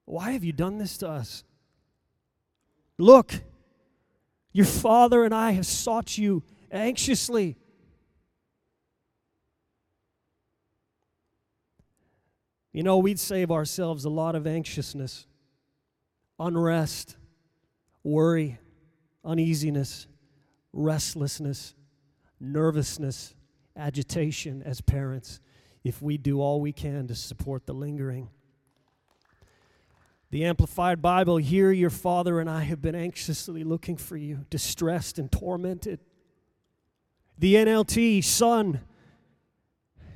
why 0.04 0.32
have 0.32 0.44
you 0.44 0.52
done 0.52 0.78
this 0.78 0.98
to 0.98 1.09
us? 1.09 1.44
Look, 2.98 3.42
your 4.56 4.64
father 4.64 5.22
and 5.22 5.34
I 5.34 5.50
have 5.50 5.66
sought 5.66 6.16
you 6.16 6.42
anxiously. 6.72 7.58
You 12.72 12.82
know, 12.82 12.96
we'd 12.96 13.20
save 13.20 13.50
ourselves 13.50 14.06
a 14.06 14.08
lot 14.08 14.34
of 14.34 14.46
anxiousness, 14.46 15.26
unrest, 16.38 17.18
worry, 18.02 18.58
uneasiness, 19.22 20.06
restlessness, 20.72 21.74
nervousness, 22.40 23.34
agitation 23.76 24.62
as 24.62 24.80
parents 24.80 25.38
if 25.84 26.00
we 26.00 26.16
do 26.16 26.40
all 26.40 26.62
we 26.62 26.72
can 26.72 27.06
to 27.08 27.14
support 27.14 27.66
the 27.66 27.74
lingering. 27.74 28.30
The 30.30 30.44
Amplified 30.44 31.00
Bible, 31.00 31.36
here 31.36 31.70
your 31.70 31.90
father 31.90 32.40
and 32.40 32.50
I 32.50 32.62
have 32.62 32.82
been 32.82 32.96
anxiously 32.96 33.62
looking 33.62 33.96
for 33.96 34.16
you, 34.16 34.44
distressed 34.50 35.18
and 35.18 35.30
tormented. 35.30 36.00
The 37.38 37.54
NLT, 37.54 38.24
son, 38.24 38.80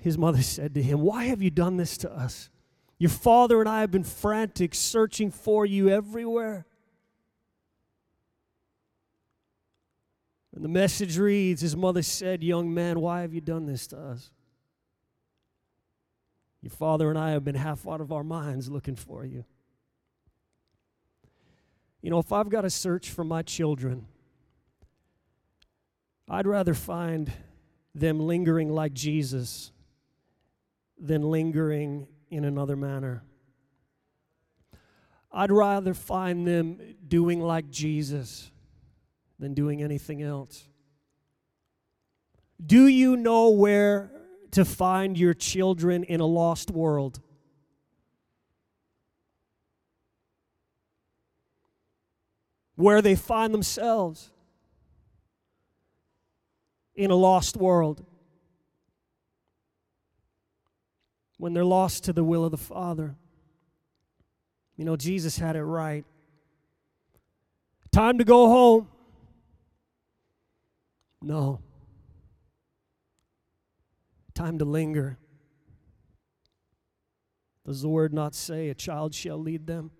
his 0.00 0.18
mother 0.18 0.42
said 0.42 0.74
to 0.74 0.82
him, 0.82 1.00
Why 1.00 1.24
have 1.24 1.42
you 1.42 1.50
done 1.50 1.76
this 1.76 1.96
to 1.98 2.10
us? 2.10 2.50
Your 2.98 3.10
father 3.10 3.60
and 3.60 3.68
I 3.68 3.80
have 3.80 3.90
been 3.90 4.04
frantic, 4.04 4.74
searching 4.74 5.30
for 5.30 5.64
you 5.64 5.88
everywhere. 5.88 6.66
And 10.54 10.64
the 10.64 10.68
message 10.68 11.18
reads 11.18 11.60
His 11.60 11.76
mother 11.76 12.02
said, 12.02 12.42
Young 12.42 12.74
man, 12.74 13.00
why 13.00 13.20
have 13.20 13.32
you 13.32 13.40
done 13.40 13.66
this 13.66 13.86
to 13.88 13.98
us? 13.98 14.32
Your 16.62 16.70
father 16.70 17.08
and 17.08 17.18
I 17.18 17.30
have 17.30 17.44
been 17.44 17.54
half 17.54 17.86
out 17.86 18.00
of 18.00 18.12
our 18.12 18.24
minds 18.24 18.68
looking 18.68 18.96
for 18.96 19.24
you. 19.24 19.44
You 22.02 22.10
know, 22.10 22.18
if 22.18 22.32
I've 22.32 22.48
got 22.48 22.62
to 22.62 22.70
search 22.70 23.10
for 23.10 23.24
my 23.24 23.42
children, 23.42 24.06
I'd 26.28 26.46
rather 26.46 26.74
find 26.74 27.30
them 27.94 28.20
lingering 28.20 28.70
like 28.70 28.94
Jesus 28.94 29.72
than 30.98 31.22
lingering 31.22 32.06
in 32.30 32.44
another 32.44 32.76
manner. 32.76 33.22
I'd 35.32 35.52
rather 35.52 35.94
find 35.94 36.46
them 36.46 36.78
doing 37.06 37.40
like 37.40 37.68
Jesus 37.70 38.50
than 39.38 39.54
doing 39.54 39.82
anything 39.82 40.22
else. 40.22 40.68
Do 42.64 42.86
you 42.86 43.16
know 43.16 43.50
where 43.50 44.10
to 44.52 44.64
find 44.64 45.18
your 45.18 45.34
children 45.34 46.04
in 46.04 46.20
a 46.20 46.26
lost 46.26 46.70
world? 46.70 47.20
Where 52.80 53.02
they 53.02 53.14
find 53.14 53.52
themselves 53.52 54.30
in 56.94 57.10
a 57.10 57.14
lost 57.14 57.58
world. 57.58 58.02
When 61.36 61.52
they're 61.52 61.62
lost 61.62 62.04
to 62.04 62.14
the 62.14 62.24
will 62.24 62.42
of 62.42 62.52
the 62.52 62.56
Father. 62.56 63.16
You 64.78 64.86
know, 64.86 64.96
Jesus 64.96 65.36
had 65.36 65.56
it 65.56 65.62
right. 65.62 66.06
Time 67.92 68.16
to 68.16 68.24
go 68.24 68.46
home. 68.46 68.88
No. 71.20 71.60
Time 74.32 74.56
to 74.58 74.64
linger. 74.64 75.18
Does 77.66 77.82
the 77.82 77.90
word 77.90 78.14
not 78.14 78.34
say, 78.34 78.70
a 78.70 78.74
child 78.74 79.14
shall 79.14 79.36
lead 79.36 79.66
them? 79.66 79.90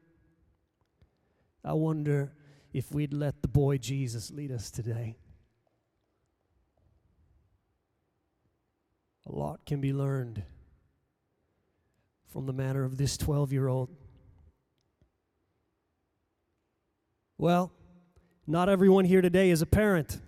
I 1.62 1.74
wonder 1.74 2.32
if 2.72 2.92
we'd 2.92 3.12
let 3.12 3.42
the 3.42 3.48
boy 3.48 3.78
Jesus 3.78 4.30
lead 4.30 4.52
us 4.52 4.70
today. 4.70 5.16
A 9.26 9.32
lot 9.32 9.64
can 9.66 9.80
be 9.80 9.92
learned 9.92 10.42
from 12.28 12.46
the 12.46 12.52
manner 12.52 12.84
of 12.84 12.96
this 12.96 13.16
12 13.16 13.52
year 13.52 13.68
old. 13.68 13.90
Well, 17.38 17.72
not 18.46 18.68
everyone 18.68 19.04
here 19.04 19.22
today 19.22 19.50
is 19.50 19.62
a 19.62 19.66
parent. 19.66 20.20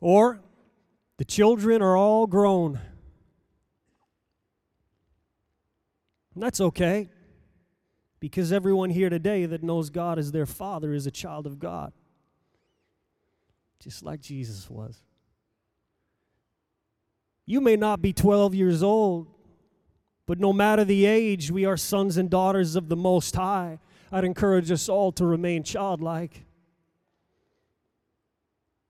Or 0.00 0.40
the 1.18 1.24
children 1.24 1.82
are 1.82 1.96
all 1.96 2.26
grown. 2.26 2.80
And 6.34 6.42
that's 6.42 6.60
okay 6.60 7.10
because 8.20 8.52
everyone 8.52 8.90
here 8.90 9.08
today 9.08 9.46
that 9.46 9.62
knows 9.62 9.88
God 9.88 10.18
as 10.18 10.30
their 10.30 10.46
father 10.46 10.92
is 10.92 11.06
a 11.06 11.10
child 11.10 11.46
of 11.46 11.58
God, 11.58 11.92
just 13.82 14.02
like 14.02 14.20
Jesus 14.20 14.68
was. 14.68 15.02
You 17.46 17.60
may 17.60 17.76
not 17.76 18.02
be 18.02 18.12
12 18.12 18.54
years 18.54 18.82
old, 18.82 19.26
but 20.26 20.38
no 20.38 20.52
matter 20.52 20.84
the 20.84 21.06
age, 21.06 21.50
we 21.50 21.64
are 21.64 21.76
sons 21.76 22.16
and 22.18 22.30
daughters 22.30 22.76
of 22.76 22.88
the 22.88 22.96
Most 22.96 23.34
High. 23.34 23.78
I'd 24.12 24.24
encourage 24.24 24.70
us 24.70 24.88
all 24.88 25.10
to 25.12 25.24
remain 25.24 25.62
childlike 25.62 26.44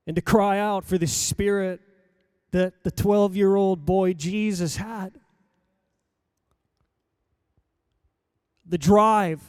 and 0.05 0.15
to 0.15 0.21
cry 0.21 0.59
out 0.59 0.83
for 0.83 0.97
the 0.97 1.07
spirit 1.07 1.79
that 2.51 2.83
the 2.83 2.91
12 2.91 3.35
year 3.35 3.55
old 3.55 3.85
boy 3.85 4.13
Jesus 4.13 4.75
had. 4.75 5.20
The 8.71 8.77
drive. 8.77 9.41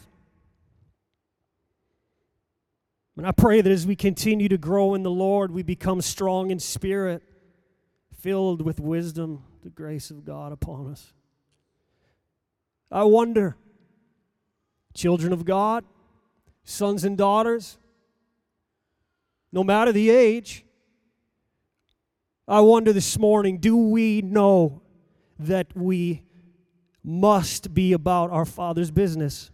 And 3.17 3.25
I 3.25 3.31
pray 3.31 3.61
that 3.61 3.71
as 3.71 3.87
we 3.87 3.95
continue 3.95 4.49
to 4.49 4.59
grow 4.59 4.95
in 4.95 5.05
the 5.05 5.13
Lord, 5.13 5.53
we 5.53 5.63
become 5.63 6.01
strong 6.01 6.51
in 6.51 6.59
spirit, 6.59 7.23
filled 8.19 8.63
with 8.63 8.81
wisdom, 8.81 9.45
the 9.63 9.71
grace 9.71 10.11
of 10.11 10.25
God 10.25 10.51
upon 10.51 10.91
us. 10.91 11.13
I 12.91 13.05
wonder, 13.05 13.57
children 14.93 15.33
of 15.33 15.45
God, 15.45 15.85
sons 16.65 17.05
and 17.05 17.17
daughters, 17.17 17.79
no 19.53 19.63
matter 19.63 19.93
the 19.93 20.11
age, 20.11 20.65
I 22.49 22.59
wonder 22.59 22.93
this 22.93 23.17
morning 23.17 23.59
do 23.59 23.77
we 23.77 24.21
know 24.21 24.83
that 25.39 25.77
we 25.77 26.25
must 27.05 27.75
be 27.75 27.93
about 27.93 28.31
our 28.31 28.45
Father's 28.45 28.91
business? 28.91 29.51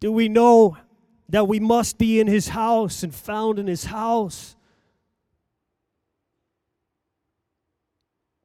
Do 0.00 0.12
we 0.12 0.28
know 0.28 0.76
that 1.28 1.48
we 1.48 1.58
must 1.58 1.98
be 1.98 2.20
in 2.20 2.26
His 2.26 2.48
house 2.48 3.02
and 3.02 3.14
found 3.14 3.58
in 3.58 3.66
His 3.66 3.84
house? 3.84 4.56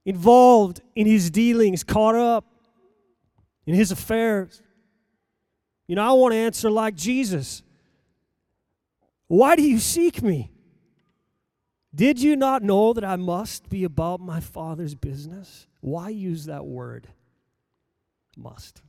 Involved 0.05 0.81
in 0.95 1.07
His 1.07 1.29
dealings, 1.29 1.84
caught 1.84 2.15
up 2.15 2.45
in 3.65 3.75
His 3.75 3.91
affairs. 3.91 4.62
You 5.88 5.95
know, 5.95 6.10
I 6.10 6.13
want 6.13 6.34
to 6.34 6.38
answer 6.38 6.71
like 6.71 6.95
Jesus. 6.95 7.63
Why 9.27 9.55
do 9.55 9.62
you 9.62 9.79
seek 9.79 10.21
me? 10.21 10.51
Did 11.93 12.21
you 12.21 12.36
not 12.36 12.63
know 12.63 12.93
that 12.93 13.04
I 13.04 13.17
must 13.17 13.69
be 13.69 13.84
about 13.84 14.21
my 14.21 14.39
Father's 14.39 14.95
business? 14.95 15.67
Why 15.82 16.10
use 16.10 16.45
that 16.45 16.65
word? 16.65 17.08
Must. 18.38 18.82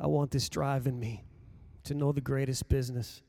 I 0.00 0.06
want 0.06 0.30
this 0.30 0.48
drive 0.48 0.86
in 0.86 0.98
me 0.98 1.24
to 1.84 1.94
know 1.94 2.12
the 2.12 2.20
greatest 2.20 2.68
business, 2.68 3.22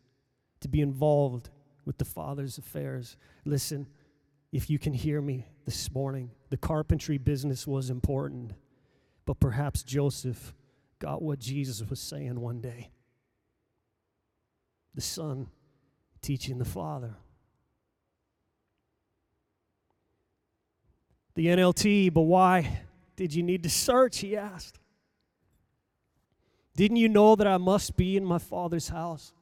to 0.62 0.68
be 0.68 0.82
involved 0.82 1.50
with 1.84 1.98
the 1.98 2.06
Father's 2.06 2.58
affairs. 2.58 3.18
Listen, 3.44 3.86
if 4.52 4.70
you 4.70 4.80
can 4.80 4.94
hear 4.94 5.22
me 5.22 5.46
this 5.66 5.92
morning, 5.92 6.32
the 6.50 6.58
carpentry 6.58 7.18
business 7.18 7.68
was 7.68 7.90
important. 7.90 8.54
But 9.26 9.40
perhaps 9.40 9.84
Joseph 9.84 10.54
got 11.00 11.22
what 11.22 11.40
Jesus 11.40 11.88
was 11.88 12.00
saying 12.00 12.40
one 12.40 12.62
day 12.62 12.90
the 14.96 15.02
Son 15.02 15.48
teaching 16.22 16.58
the 16.58 16.66
Father. 16.66 17.14
The 21.36 21.48
NLT, 21.48 22.14
but 22.14 22.22
why 22.22 22.80
did 23.18 23.34
you 23.34 23.44
need 23.44 23.64
to 23.64 23.70
search? 23.70 24.20
He 24.20 24.38
asked. 24.38 24.80
Didn't 26.78 26.98
you 26.98 27.10
know 27.10 27.36
that 27.36 27.46
I 27.46 27.58
must 27.58 27.98
be 27.98 28.16
in 28.16 28.26
my 28.26 28.38
Father's 28.38 28.88
house? 28.88 29.34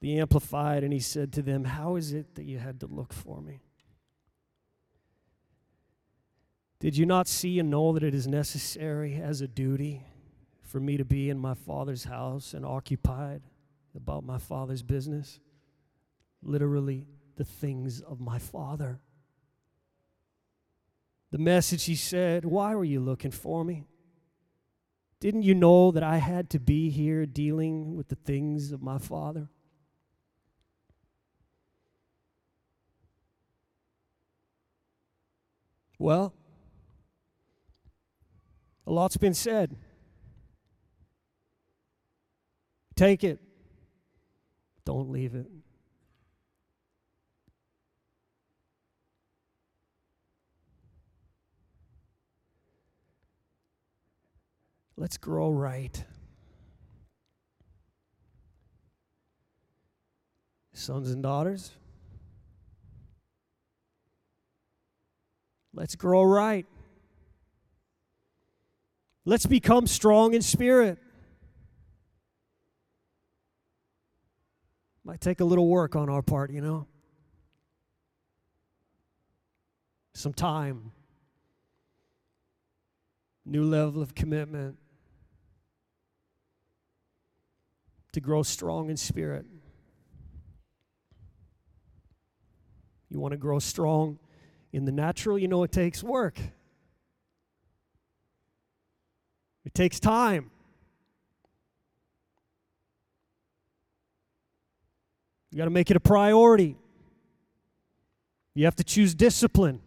The 0.00 0.18
Amplified, 0.18 0.82
and 0.82 0.92
he 0.92 0.98
said 0.98 1.32
to 1.34 1.42
them, 1.42 1.64
How 1.64 1.96
is 1.96 2.12
it 2.12 2.34
that 2.34 2.44
you 2.44 2.58
had 2.58 2.80
to 2.80 2.86
look 2.86 3.12
for 3.12 3.40
me? 3.40 3.60
Did 6.80 6.96
you 6.96 7.04
not 7.04 7.28
see 7.28 7.58
and 7.58 7.70
know 7.70 7.92
that 7.92 8.02
it 8.02 8.14
is 8.14 8.26
necessary 8.26 9.14
as 9.14 9.42
a 9.42 9.46
duty 9.46 10.06
for 10.62 10.80
me 10.80 10.96
to 10.96 11.04
be 11.04 11.28
in 11.28 11.38
my 11.38 11.52
Father's 11.52 12.04
house 12.04 12.54
and 12.54 12.64
occupied 12.64 13.42
about 13.94 14.24
my 14.24 14.38
Father's 14.38 14.82
business? 14.82 15.40
Literally, 16.42 17.06
the 17.36 17.44
things 17.44 18.00
of 18.00 18.18
my 18.18 18.38
Father. 18.38 18.98
The 21.30 21.38
message 21.38 21.84
he 21.84 21.94
said, 21.94 22.46
Why 22.46 22.74
were 22.74 22.84
you 22.84 23.00
looking 23.00 23.30
for 23.30 23.62
me? 23.62 23.84
Didn't 25.20 25.42
you 25.42 25.54
know 25.54 25.90
that 25.90 26.02
I 26.02 26.16
had 26.16 26.48
to 26.50 26.58
be 26.58 26.88
here 26.88 27.26
dealing 27.26 27.94
with 27.94 28.08
the 28.08 28.14
things 28.14 28.72
of 28.72 28.80
my 28.80 28.96
Father? 28.96 29.50
Well, 35.98 36.32
a 38.86 38.92
lot's 38.92 39.16
been 39.16 39.34
said. 39.34 39.76
Take 42.96 43.24
it, 43.24 43.40
don't 44.84 45.10
leave 45.10 45.34
it. 45.34 45.46
Let's 54.96 55.16
grow 55.16 55.50
right. 55.50 56.04
Sons 60.74 61.10
and 61.10 61.22
daughters, 61.22 61.72
let's 65.72 65.94
grow 65.94 66.22
right. 66.22 66.66
Let's 69.30 69.46
become 69.46 69.86
strong 69.86 70.34
in 70.34 70.42
spirit. 70.42 70.98
Might 75.04 75.20
take 75.20 75.38
a 75.38 75.44
little 75.44 75.68
work 75.68 75.94
on 75.94 76.08
our 76.08 76.20
part, 76.20 76.50
you 76.50 76.60
know. 76.60 76.88
Some 80.14 80.32
time, 80.32 80.90
new 83.46 83.62
level 83.62 84.02
of 84.02 84.16
commitment 84.16 84.76
to 88.10 88.20
grow 88.20 88.42
strong 88.42 88.90
in 88.90 88.96
spirit. 88.96 89.46
You 93.08 93.20
want 93.20 93.30
to 93.30 93.38
grow 93.38 93.60
strong 93.60 94.18
in 94.72 94.86
the 94.86 94.92
natural, 94.92 95.38
you 95.38 95.46
know 95.46 95.62
it 95.62 95.70
takes 95.70 96.02
work. 96.02 96.40
It 99.70 99.74
takes 99.74 100.00
time. 100.00 100.50
You 105.52 105.58
got 105.58 105.66
to 105.66 105.70
make 105.70 105.92
it 105.92 105.96
a 105.96 106.00
priority. 106.00 106.76
You 108.54 108.64
have 108.64 108.74
to 108.76 108.84
choose 108.84 109.14
discipline. 109.14 109.80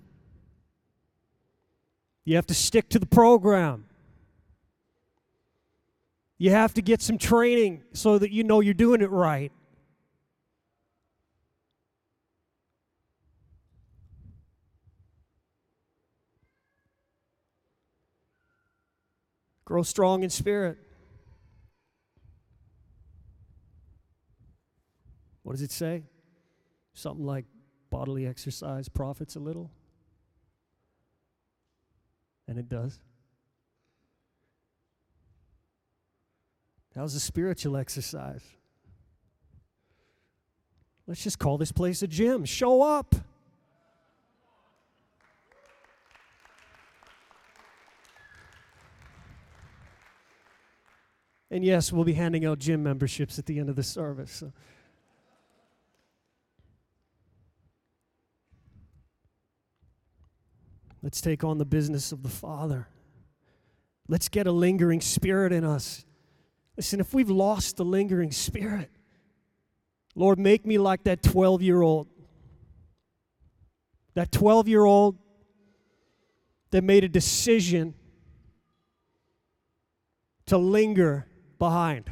You 2.23 2.37
have 2.37 2.47
to 2.47 2.53
stick 2.53 2.87
to 2.89 2.99
the 2.99 3.05
program. 3.05 3.85
You 6.37 6.51
have 6.51 6.73
to 6.75 6.81
get 6.81 7.01
some 7.01 7.17
training 7.17 7.83
so 7.91 8.17
that 8.17 8.31
you 8.31 8.45
know 8.45 8.61
you're 8.61 8.73
doing 8.73 9.01
it 9.01 9.11
right. 9.11 9.51
Grow 19.65 19.83
strong 19.83 20.23
in 20.23 20.29
spirit. 20.29 20.77
What 25.43 25.53
does 25.53 25.61
it 25.61 25.71
say? 25.71 26.03
Something 26.93 27.25
like 27.25 27.45
bodily 27.89 28.25
exercise 28.25 28.89
profits 28.89 29.35
a 29.35 29.39
little. 29.39 29.71
And 32.47 32.57
it 32.57 32.69
does. 32.69 32.99
That 36.93 37.01
was 37.01 37.15
a 37.15 37.19
spiritual 37.19 37.75
exercise? 37.77 38.43
Let's 41.07 41.23
just 41.23 41.39
call 41.39 41.57
this 41.57 41.71
place 41.71 42.01
a 42.01 42.07
gym. 42.07 42.45
Show 42.45 42.81
up. 42.81 43.15
And 51.53 51.63
yes, 51.63 51.91
we'll 51.91 52.03
be 52.03 52.13
handing 52.13 52.45
out 52.45 52.57
gym 52.57 52.81
memberships 52.81 53.37
at 53.37 53.45
the 53.45 53.59
end 53.59 53.69
of 53.69 53.75
the 53.75 53.83
service. 53.83 54.31
So. 54.31 54.51
Let's 61.03 61.21
take 61.21 61.43
on 61.43 61.59
the 61.59 61.65
business 61.65 62.11
of 62.11 62.23
the 62.23 62.29
Father. 62.29 62.87
Let's 64.07 64.29
get 64.29 64.47
a 64.47 64.51
lingering 64.51 64.99
spirit 64.99 65.53
in 65.53 65.63
us. 65.63 66.07
Listen, 66.75 66.99
if 66.99 67.13
we've 67.13 67.29
lost 67.29 67.77
the 67.77 67.85
lingering 67.85 68.31
spirit, 68.31 68.89
Lord, 70.15 70.39
make 70.39 70.65
me 70.65 70.79
like 70.79 71.03
that 71.03 71.21
12 71.21 71.61
year 71.61 71.83
old. 71.83 72.07
That 74.15 74.31
12 74.31 74.67
year 74.67 74.85
old 74.85 75.19
that 76.71 76.83
made 76.83 77.03
a 77.03 77.09
decision 77.09 77.93
to 80.47 80.57
linger 80.57 81.27
behind. 81.63 82.11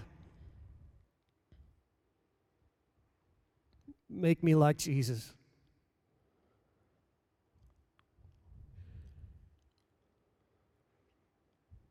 Make 4.10 4.42
me 4.42 4.56
like 4.56 4.78
Jesus. 4.78 5.34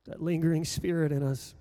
That 0.06 0.22
lingering 0.22 0.64
spirit 0.64 1.12
in 1.12 1.22
us. 1.22 1.54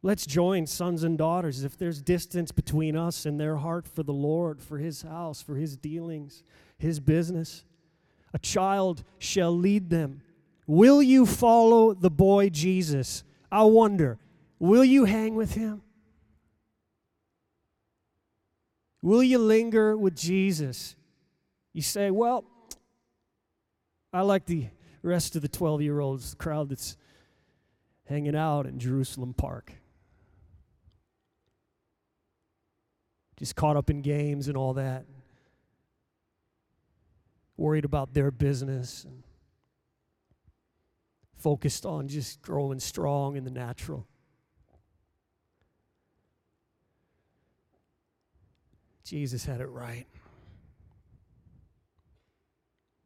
Let's 0.00 0.24
join 0.24 0.66
sons 0.66 1.04
and 1.04 1.18
daughters. 1.18 1.62
If 1.62 1.76
there's 1.76 2.00
distance 2.00 2.50
between 2.50 2.96
us 2.96 3.26
and 3.26 3.38
their 3.38 3.56
heart 3.56 3.86
for 3.86 4.02
the 4.02 4.14
Lord, 4.14 4.62
for 4.62 4.78
His 4.78 5.02
house, 5.02 5.42
for 5.42 5.56
His 5.56 5.76
dealings, 5.76 6.42
His 6.78 7.00
business, 7.00 7.66
a 8.32 8.38
child 8.38 9.04
shall 9.18 9.54
lead 9.54 9.90
them. 9.90 10.22
Will 10.66 11.02
you 11.02 11.26
follow 11.26 11.92
the 11.92 12.10
boy 12.10 12.48
Jesus? 12.48 13.24
I 13.52 13.64
wonder, 13.64 14.18
will 14.58 14.84
you 14.84 15.04
hang 15.04 15.34
with 15.34 15.54
Him? 15.54 15.82
Will 19.00 19.22
you 19.22 19.38
linger 19.38 19.96
with 19.96 20.16
Jesus? 20.16 20.96
You 21.72 21.82
say, 21.82 22.10
well, 22.10 22.44
I 24.12 24.22
like 24.22 24.46
the 24.46 24.68
rest 25.02 25.36
of 25.36 25.42
the 25.42 25.48
12 25.48 25.82
year 25.82 26.00
olds, 26.00 26.30
the 26.30 26.36
crowd 26.36 26.70
that's 26.70 26.96
hanging 28.06 28.34
out 28.34 28.66
in 28.66 28.78
Jerusalem 28.78 29.34
Park. 29.34 29.72
just 33.38 33.54
caught 33.54 33.76
up 33.76 33.88
in 33.88 34.02
games 34.02 34.48
and 34.48 34.56
all 34.56 34.74
that. 34.74 35.04
Worried 37.56 37.84
about 37.84 38.12
their 38.12 38.30
business 38.30 39.04
and 39.04 39.22
focused 41.36 41.86
on 41.86 42.08
just 42.08 42.42
growing 42.42 42.80
strong 42.80 43.36
in 43.36 43.44
the 43.44 43.50
natural. 43.50 44.06
Jesus 49.08 49.46
had 49.46 49.62
it 49.62 49.68
right. 49.68 50.06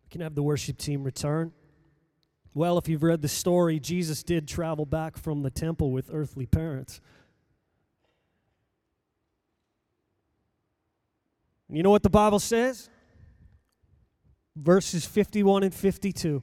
We 0.05 0.11
can 0.11 0.21
have 0.21 0.35
the 0.35 0.43
worship 0.43 0.77
team 0.77 1.05
return. 1.05 1.53
Well, 2.55 2.77
if 2.77 2.89
you've 2.89 3.05
read 3.05 3.23
the 3.23 3.29
story, 3.29 3.79
Jesus 3.79 4.25
did 4.25 4.49
travel 4.49 4.85
back 4.85 5.17
from 5.17 5.43
the 5.43 5.51
temple 5.51 5.93
with 5.93 6.11
earthly 6.13 6.45
parents. 6.45 7.01
And 11.69 11.77
you 11.77 11.85
know 11.85 11.91
what 11.91 12.03
the 12.03 12.11
Bible 12.11 12.41
says? 12.41 12.91
Verses 14.57 15.07
51 15.07 15.63
and 15.63 15.73
52. 15.73 16.43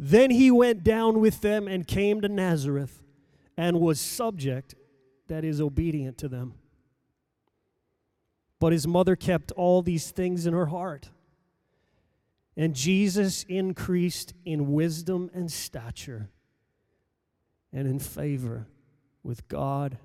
Then 0.00 0.30
he 0.30 0.50
went 0.50 0.82
down 0.82 1.20
with 1.20 1.42
them 1.42 1.68
and 1.68 1.86
came 1.86 2.22
to 2.22 2.28
Nazareth 2.28 3.04
and 3.56 3.80
was 3.80 4.00
subject, 4.00 4.74
that 5.28 5.44
is, 5.44 5.60
obedient 5.60 6.18
to 6.18 6.28
them. 6.28 6.54
But 8.62 8.72
his 8.72 8.86
mother 8.86 9.16
kept 9.16 9.50
all 9.50 9.82
these 9.82 10.12
things 10.12 10.46
in 10.46 10.54
her 10.54 10.66
heart. 10.66 11.10
And 12.56 12.76
Jesus 12.76 13.42
increased 13.48 14.34
in 14.44 14.72
wisdom 14.72 15.32
and 15.34 15.50
stature 15.50 16.30
and 17.72 17.88
in 17.88 17.98
favor 17.98 18.68
with 19.24 19.48
God 19.48 19.98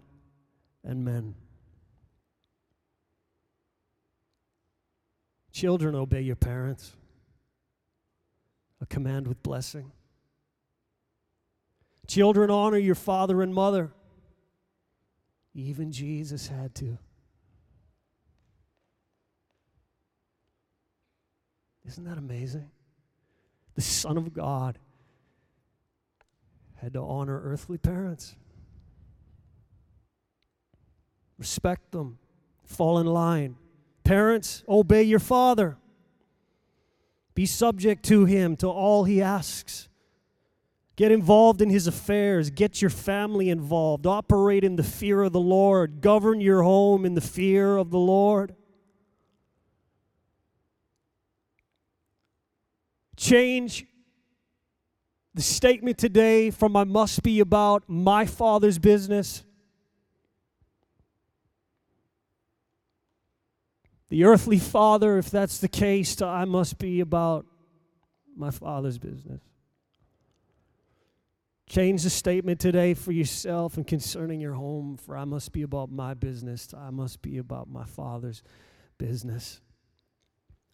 and 0.84 1.06
men. 1.06 1.36
Children, 5.52 5.94
obey 5.94 6.22
your 6.22 6.36
parents. 6.36 6.94
A 8.82 8.88
command 8.88 9.28
with 9.28 9.44
blessing. 9.44 9.92
Children, 12.08 12.50
honor 12.50 12.80
your 12.80 12.96
father 12.96 13.44
and 13.44 13.54
mother. 13.54 13.92
Even 15.54 15.92
Jesus 15.92 16.48
had 16.48 16.74
to. 16.74 16.98
Isn't 21.88 22.04
that 22.04 22.18
amazing? 22.18 22.70
The 23.76 23.82
Son 23.82 24.18
of 24.18 24.34
God 24.34 24.78
had 26.76 26.94
to 26.94 27.00
honor 27.00 27.42
earthly 27.44 27.78
parents. 27.78 28.36
Respect 31.38 31.92
them, 31.92 32.18
fall 32.66 33.00
in 33.00 33.08
line. 33.08 33.56
Parents, 34.04 34.64
obey 34.68 35.04
your 35.04 35.20
father. 35.20 35.78
Be 37.36 37.46
subject 37.46 38.04
to 38.06 38.26
him, 38.26 38.56
to 38.58 38.68
all 38.68 39.04
he 39.04 39.22
asks. 39.22 39.90
Get 40.96 41.12
involved 41.12 41.62
in 41.62 41.70
his 41.70 41.86
affairs. 41.86 42.50
Get 42.50 42.82
your 42.82 42.90
family 42.90 43.50
involved. 43.50 44.08
Operate 44.08 44.64
in 44.64 44.76
the 44.76 44.84
fear 44.84 45.22
of 45.22 45.32
the 45.32 45.40
Lord. 45.40 46.02
Govern 46.02 46.42
your 46.42 46.64
home 46.64 47.06
in 47.06 47.14
the 47.14 47.22
fear 47.22 47.78
of 47.78 47.92
the 47.92 48.00
Lord. 48.00 48.56
Change 53.18 53.86
the 55.34 55.42
statement 55.42 55.98
today 55.98 56.52
from 56.52 56.76
I 56.76 56.84
must 56.84 57.24
be 57.24 57.40
about 57.40 57.84
my 57.88 58.26
father's 58.26 58.80
business. 58.80 59.44
The 64.10 64.24
earthly 64.24 64.60
father, 64.60 65.18
if 65.18 65.30
that's 65.30 65.58
the 65.58 65.68
case, 65.68 66.16
to 66.18 66.26
I 66.26 66.46
must 66.46 66.78
be 66.78 67.02
about 67.02 67.46
my 68.36 68.52
father's 68.52 68.98
business. 68.98 69.42
Change 71.68 72.04
the 72.04 72.10
statement 72.10 72.62
today 72.62 72.94
for 72.94 73.12
yourself 73.12 73.76
and 73.76 73.86
concerning 73.86 74.40
your 74.40 74.54
home, 74.54 74.96
for 74.96 75.18
I 75.18 75.26
must 75.26 75.52
be 75.52 75.64
about 75.64 75.92
my 75.92 76.14
business, 76.14 76.74
I 76.74 76.92
must 76.92 77.22
be 77.22 77.38
about 77.38 77.68
my 77.68 77.84
Father's 77.84 78.42
business. 78.98 79.60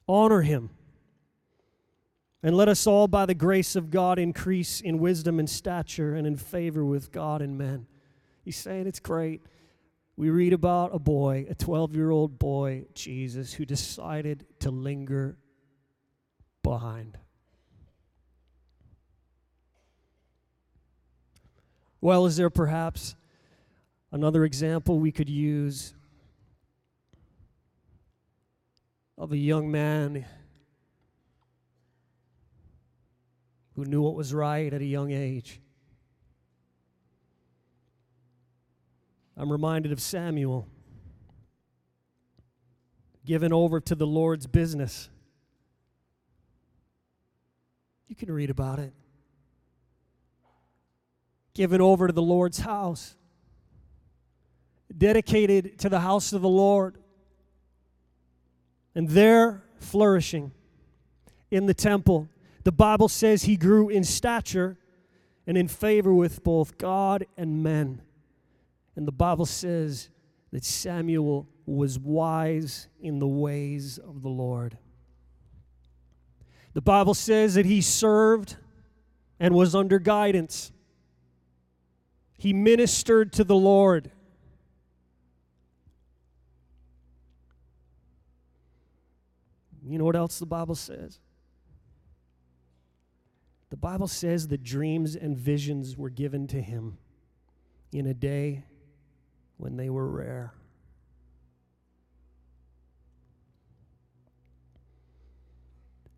Honor 0.07 0.41
Him. 0.41 0.69
And 2.45 2.57
let 2.57 2.67
us 2.67 2.85
all, 2.85 3.07
by 3.07 3.25
the 3.25 3.33
grace 3.33 3.77
of 3.77 3.89
God, 3.89 4.19
increase 4.19 4.81
in 4.81 4.99
wisdom 4.99 5.39
and 5.39 5.49
stature 5.49 6.13
and 6.13 6.27
in 6.27 6.35
favor 6.35 6.83
with 6.83 7.09
God 7.09 7.41
and 7.41 7.57
men. 7.57 7.87
He's 8.43 8.57
saying 8.57 8.85
it's 8.85 8.99
great. 8.99 9.41
We 10.17 10.29
read 10.29 10.51
about 10.51 10.93
a 10.93 10.99
boy, 10.99 11.45
a 11.49 11.55
12 11.55 11.95
year 11.95 12.11
old 12.11 12.37
boy, 12.37 12.85
Jesus, 12.93 13.53
who 13.53 13.65
decided 13.65 14.45
to 14.59 14.71
linger 14.71 15.37
behind. 16.61 17.17
Well, 22.01 22.25
is 22.25 22.35
there 22.35 22.49
perhaps 22.49 23.15
another 24.11 24.43
example 24.43 24.99
we 24.99 25.13
could 25.13 25.29
use 25.29 25.93
of 29.17 29.31
a 29.31 29.37
young 29.37 29.71
man 29.71 30.25
who 33.75 33.85
knew 33.85 34.01
what 34.01 34.15
was 34.15 34.33
right 34.33 34.71
at 34.73 34.81
a 34.81 34.85
young 34.85 35.11
age? 35.11 35.59
I'm 39.35 39.51
reminded 39.51 39.91
of 39.91 39.99
Samuel 39.99 40.67
given 43.25 43.51
over 43.53 43.79
to 43.79 43.95
the 43.95 44.05
Lord's 44.05 44.47
business. 44.47 45.09
You 48.07 48.15
can 48.15 48.31
read 48.31 48.49
about 48.49 48.79
it 48.79 48.93
given 51.53 51.81
over 51.81 52.07
to 52.07 52.13
the 52.13 52.21
Lord's 52.21 52.59
house, 52.59 53.15
dedicated 54.95 55.77
to 55.79 55.89
the 55.89 55.99
house 55.99 56.33
of 56.33 56.41
the 56.41 56.49
Lord, 56.49 56.97
and 58.95 59.09
there 59.09 59.63
flourishing 59.79 60.51
in 61.51 61.65
the 61.65 61.73
temple. 61.73 62.27
The 62.63 62.71
Bible 62.71 63.09
says 63.09 63.43
he 63.43 63.57
grew 63.57 63.89
in 63.89 64.03
stature 64.03 64.77
and 65.45 65.57
in 65.57 65.67
favor 65.67 66.13
with 66.13 66.43
both 66.43 66.77
God 66.77 67.25
and 67.37 67.61
men. 67.61 68.01
And 68.95 69.07
the 69.07 69.11
Bible 69.11 69.45
says 69.45 70.09
that 70.51 70.63
Samuel 70.63 71.47
was 71.65 71.99
wise 71.99 72.87
in 73.01 73.19
the 73.19 73.27
ways 73.27 73.97
of 73.97 74.21
the 74.21 74.29
Lord. 74.29 74.77
The 76.73 76.81
Bible 76.81 77.13
says 77.13 77.55
that 77.55 77.65
he 77.65 77.81
served 77.81 78.55
and 79.39 79.53
was 79.53 79.75
under 79.75 79.99
guidance. 79.99 80.71
He 82.37 82.53
ministered 82.53 83.33
to 83.33 83.43
the 83.43 83.55
Lord. 83.55 84.11
You 89.85 89.97
know 89.97 90.05
what 90.05 90.15
else 90.15 90.39
the 90.39 90.45
Bible 90.45 90.75
says? 90.75 91.19
The 93.73 93.77
Bible 93.77 94.05
says 94.05 94.49
that 94.49 94.61
dreams 94.61 95.15
and 95.15 95.35
visions 95.35 95.97
were 95.97 96.11
given 96.11 96.45
to 96.49 96.61
him 96.61 96.99
in 97.91 98.05
a 98.05 98.13
day 98.13 98.65
when 99.57 99.77
they 99.77 99.89
were 99.89 100.07
rare. 100.07 100.53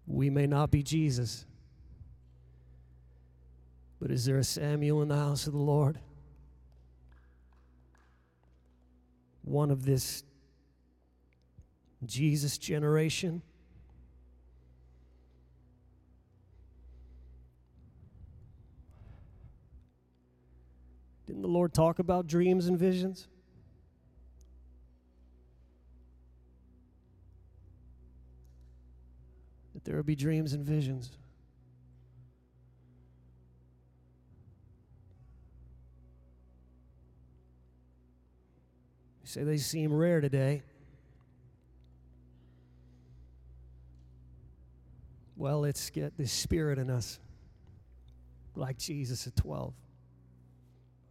We 0.06 0.30
may 0.30 0.48
not 0.48 0.70
be 0.70 0.84
Jesus, 0.84 1.46
but 4.02 4.12
is 4.12 4.26
there 4.26 4.40
a 4.40 4.44
Samuel 4.44 5.02
in 5.02 5.08
the 5.08 5.16
house 5.16 5.48
of 5.48 5.54
the 5.54 5.60
Lord? 5.60 5.98
one 9.46 9.72
of 9.72 9.86
this 9.86 10.24
Jesus 12.06 12.58
generation. 12.58 13.42
Didn't 21.36 21.42
the 21.42 21.50
Lord 21.50 21.74
talk 21.74 22.00
about 22.00 22.28
dreams 22.28 22.68
and 22.68 22.80
visions? 22.80 23.28
That 29.74 29.84
there 29.84 29.98
would 29.98 30.06
be 30.06 30.16
dreams 30.16 30.54
and 30.54 30.66
visions. 30.66 31.12
say 39.26 39.44
they 39.44 39.58
seem 39.58 39.92
rare 39.92 40.22
today. 40.22 40.64
Well, 45.36 45.60
let's 45.60 45.90
get 45.90 46.18
this 46.18 46.32
spirit 46.32 46.80
in 46.80 46.90
us, 46.90 47.20
like 48.56 48.78
Jesus 48.78 49.28
at 49.28 49.36
12, 49.36 49.74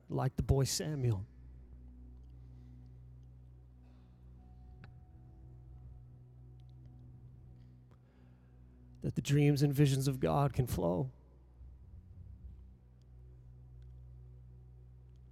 like 0.09 0.37
the 0.37 0.43
boy 0.43 0.65
Samuel. 0.65 1.25
That 9.03 9.15
the 9.15 9.23
dreams 9.23 9.63
and 9.63 9.73
visions 9.73 10.09
of 10.09 10.21
God 10.21 10.53
can 10.53 10.67
flow. 10.67 11.11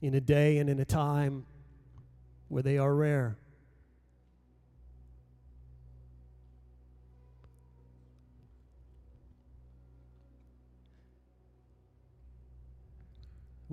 In 0.01 0.15
a 0.15 0.21
day 0.21 0.59
and 0.59 0.69
in 0.69 0.79
a 0.81 0.85
time 0.85 1.47
where 2.49 2.63
they 2.63 2.77
are 2.77 2.95
rare. 2.95 3.37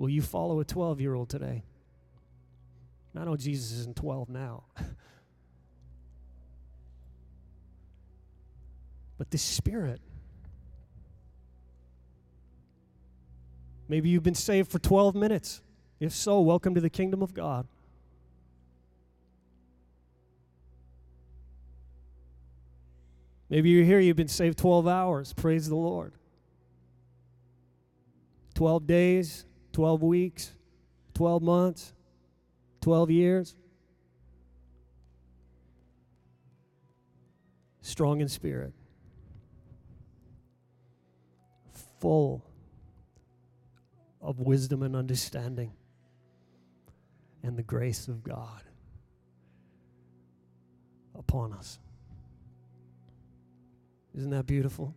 Will 0.00 0.08
you 0.08 0.22
follow 0.22 0.58
a 0.60 0.64
12 0.64 0.98
year 1.02 1.12
old 1.12 1.28
today? 1.28 1.62
I 3.14 3.24
know 3.26 3.36
Jesus 3.36 3.80
isn't 3.80 3.96
12 3.96 4.30
now. 4.30 4.64
but 9.18 9.30
the 9.30 9.36
Spirit. 9.36 10.00
Maybe 13.88 14.08
you've 14.08 14.22
been 14.22 14.34
saved 14.34 14.70
for 14.70 14.78
12 14.78 15.14
minutes. 15.14 15.60
If 16.00 16.14
so, 16.14 16.40
welcome 16.40 16.74
to 16.76 16.80
the 16.80 16.88
kingdom 16.88 17.22
of 17.22 17.34
God. 17.34 17.68
Maybe 23.50 23.68
you're 23.68 23.84
here, 23.84 24.00
you've 24.00 24.16
been 24.16 24.28
saved 24.28 24.56
12 24.56 24.88
hours. 24.88 25.34
Praise 25.34 25.68
the 25.68 25.76
Lord. 25.76 26.14
12 28.54 28.86
days, 28.86 29.44
12 29.72 30.02
weeks, 30.02 30.52
12 31.14 31.42
months, 31.42 31.92
12 32.80 33.10
years. 33.10 33.56
Strong 37.82 38.20
in 38.20 38.28
spirit, 38.28 38.72
full 41.98 42.44
of 44.20 44.38
wisdom 44.38 44.82
and 44.82 44.94
understanding 44.94 45.72
and 47.42 47.56
the 47.56 47.62
grace 47.62 48.06
of 48.06 48.22
God 48.22 48.62
upon 51.18 51.52
us. 51.52 51.78
Isn't 54.14 54.30
that 54.30 54.46
beautiful? 54.46 54.94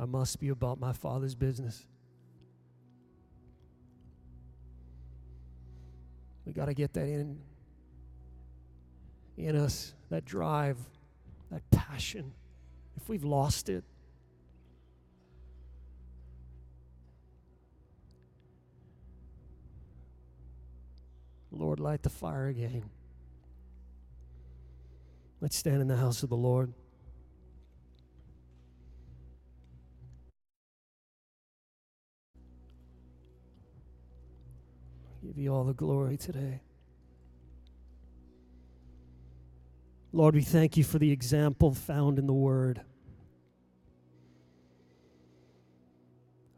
I 0.00 0.04
must 0.04 0.38
be 0.38 0.50
about 0.50 0.78
my 0.78 0.92
Father's 0.92 1.34
business. 1.34 1.84
We 6.44 6.52
got 6.52 6.66
to 6.66 6.74
get 6.74 6.92
that 6.94 7.08
in 7.08 7.40
in 9.36 9.54
us, 9.54 9.94
that 10.10 10.24
drive, 10.24 10.76
that 11.50 11.62
passion. 11.70 12.32
If 12.96 13.08
we've 13.08 13.24
lost 13.24 13.68
it, 13.68 13.84
Lord, 21.52 21.80
light 21.80 22.02
the 22.02 22.10
fire 22.10 22.48
again. 22.48 22.84
Let's 25.40 25.56
stand 25.56 25.80
in 25.80 25.88
the 25.88 25.96
house 25.96 26.22
of 26.22 26.30
the 26.30 26.36
Lord. 26.36 26.72
You 35.38 35.54
all 35.54 35.64
the 35.64 35.74
glory 35.74 36.16
today. 36.16 36.60
Lord, 40.12 40.34
we 40.34 40.42
thank 40.42 40.76
you 40.76 40.84
for 40.84 40.98
the 40.98 41.10
example 41.10 41.74
found 41.74 42.18
in 42.18 42.26
the 42.26 42.32
Word. 42.32 42.80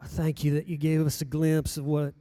I 0.01 0.07
thank 0.07 0.45
you 0.45 0.55
that 0.55 0.67
you 0.67 0.77
gave 0.77 1.05
us 1.05 1.21
a 1.21 1.25
glimpse 1.25 1.77
of 1.77 1.85
what 1.85 2.15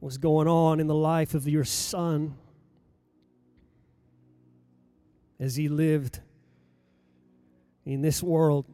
was 0.00 0.18
going 0.18 0.48
on 0.48 0.80
in 0.80 0.86
the 0.86 0.94
life 0.94 1.34
of 1.34 1.48
your 1.48 1.64
Son 1.64 2.36
as 5.40 5.56
he 5.56 5.68
lived 5.68 6.20
in 7.86 8.02
this 8.02 8.22
world, 8.22 8.66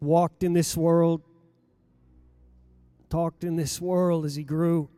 walked 0.00 0.42
in 0.42 0.52
this 0.52 0.76
world, 0.76 1.22
talked 3.08 3.44
in 3.44 3.56
this 3.56 3.80
world 3.80 4.24
as 4.24 4.36
he 4.36 4.42
grew. 4.42 4.88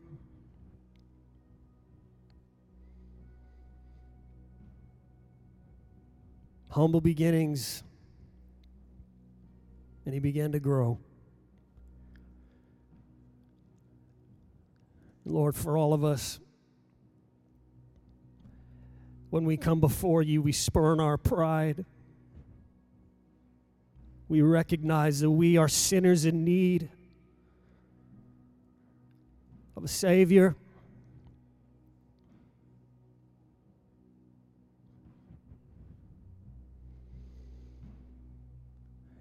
Humble 6.69 7.01
beginnings, 7.01 7.83
and 10.05 10.13
he 10.13 10.19
began 10.19 10.51
to 10.51 10.59
grow. 10.59 10.99
Lord, 15.25 15.55
for 15.55 15.77
all 15.77 15.93
of 15.93 16.03
us, 16.03 16.39
when 19.29 19.45
we 19.45 19.57
come 19.57 19.79
before 19.79 20.23
you, 20.23 20.41
we 20.41 20.51
spurn 20.51 20.99
our 20.99 21.17
pride. 21.17 21.85
We 24.27 24.41
recognize 24.41 25.19
that 25.19 25.29
we 25.29 25.57
are 25.57 25.67
sinners 25.67 26.25
in 26.25 26.43
need 26.43 26.89
of 29.79 29.85
a 29.85 29.87
Savior. 29.87 30.57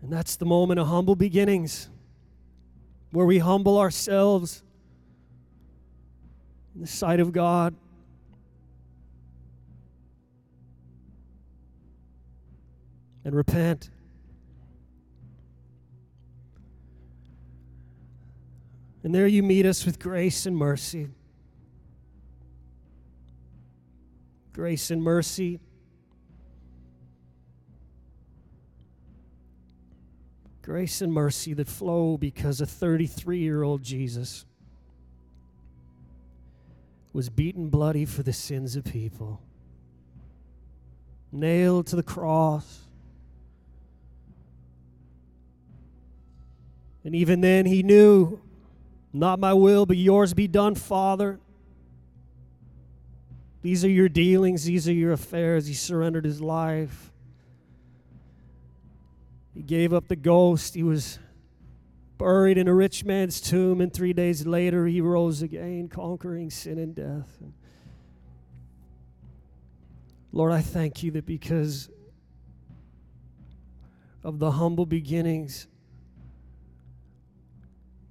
And 0.02 0.12
that's 0.12 0.34
the 0.34 0.46
moment 0.46 0.80
of 0.80 0.88
humble 0.88 1.14
beginnings 1.14 1.88
where 3.12 3.24
we 3.24 3.38
humble 3.38 3.78
ourselves 3.78 4.64
in 6.74 6.80
the 6.80 6.88
sight 6.88 7.20
of 7.20 7.30
God. 7.30 7.76
And 13.24 13.32
repent. 13.32 13.90
And 19.02 19.14
there 19.14 19.26
you 19.26 19.42
meet 19.42 19.64
us 19.64 19.86
with 19.86 19.98
grace 19.98 20.44
and 20.46 20.56
mercy. 20.56 21.08
Grace 24.52 24.90
and 24.90 25.02
mercy. 25.02 25.60
Grace 30.62 31.00
and 31.00 31.12
mercy 31.12 31.54
that 31.54 31.68
flow 31.68 32.18
because 32.18 32.60
a 32.60 32.66
33 32.66 33.38
year 33.38 33.62
old 33.62 33.82
Jesus 33.82 34.44
was 37.12 37.28
beaten 37.28 37.68
bloody 37.68 38.04
for 38.04 38.22
the 38.22 38.32
sins 38.32 38.76
of 38.76 38.84
people, 38.84 39.40
nailed 41.32 41.86
to 41.86 41.96
the 41.96 42.02
cross. 42.02 42.80
And 47.04 47.14
even 47.14 47.40
then, 47.40 47.64
he 47.64 47.82
knew 47.82 48.40
not 49.12 49.38
my 49.38 49.54
will, 49.54 49.86
but 49.86 49.96
yours 49.96 50.34
be 50.34 50.46
done, 50.46 50.74
Father. 50.74 51.40
These 53.62 53.84
are 53.84 53.90
your 53.90 54.08
dealings, 54.08 54.64
these 54.64 54.88
are 54.88 54.92
your 54.92 55.12
affairs. 55.12 55.66
He 55.66 55.74
surrendered 55.74 56.24
his 56.24 56.40
life. 56.40 57.12
He 59.54 59.62
gave 59.62 59.92
up 59.92 60.08
the 60.08 60.16
ghost. 60.16 60.74
He 60.74 60.82
was 60.82 61.18
buried 62.16 62.58
in 62.58 62.68
a 62.68 62.74
rich 62.74 63.04
man's 63.04 63.40
tomb, 63.40 63.80
and 63.80 63.92
three 63.92 64.12
days 64.12 64.46
later 64.46 64.86
he 64.86 65.00
rose 65.00 65.42
again, 65.42 65.88
conquering 65.88 66.50
sin 66.50 66.78
and 66.78 66.94
death. 66.94 67.38
Lord, 70.32 70.52
I 70.52 70.60
thank 70.60 71.02
you 71.02 71.10
that 71.12 71.26
because 71.26 71.88
of 74.22 74.38
the 74.38 74.52
humble 74.52 74.86
beginnings 74.86 75.66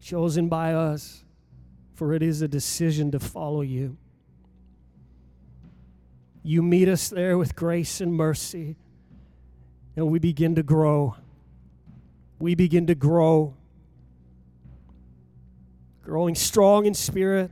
chosen 0.08 0.48
by 0.48 0.74
us, 0.74 1.26
for 1.94 2.14
it 2.14 2.24
is 2.24 2.42
a 2.42 2.48
decision 2.48 3.12
to 3.12 3.20
follow 3.20 3.60
you. 3.60 3.98
You 6.44 6.64
meet 6.64 6.88
us 6.88 7.10
there 7.10 7.38
with 7.38 7.58
grace 7.58 8.00
and 8.00 8.14
mercy, 8.14 8.78
and 9.98 10.08
we 10.08 10.18
begin 10.18 10.56
to 10.56 10.64
grow. 10.64 11.18
We 12.40 12.56
begin 12.56 12.88
to 12.88 12.96
grow, 12.96 13.54
growing 16.04 16.36
strong 16.36 16.86
in 16.86 16.94
spirit. 16.94 17.52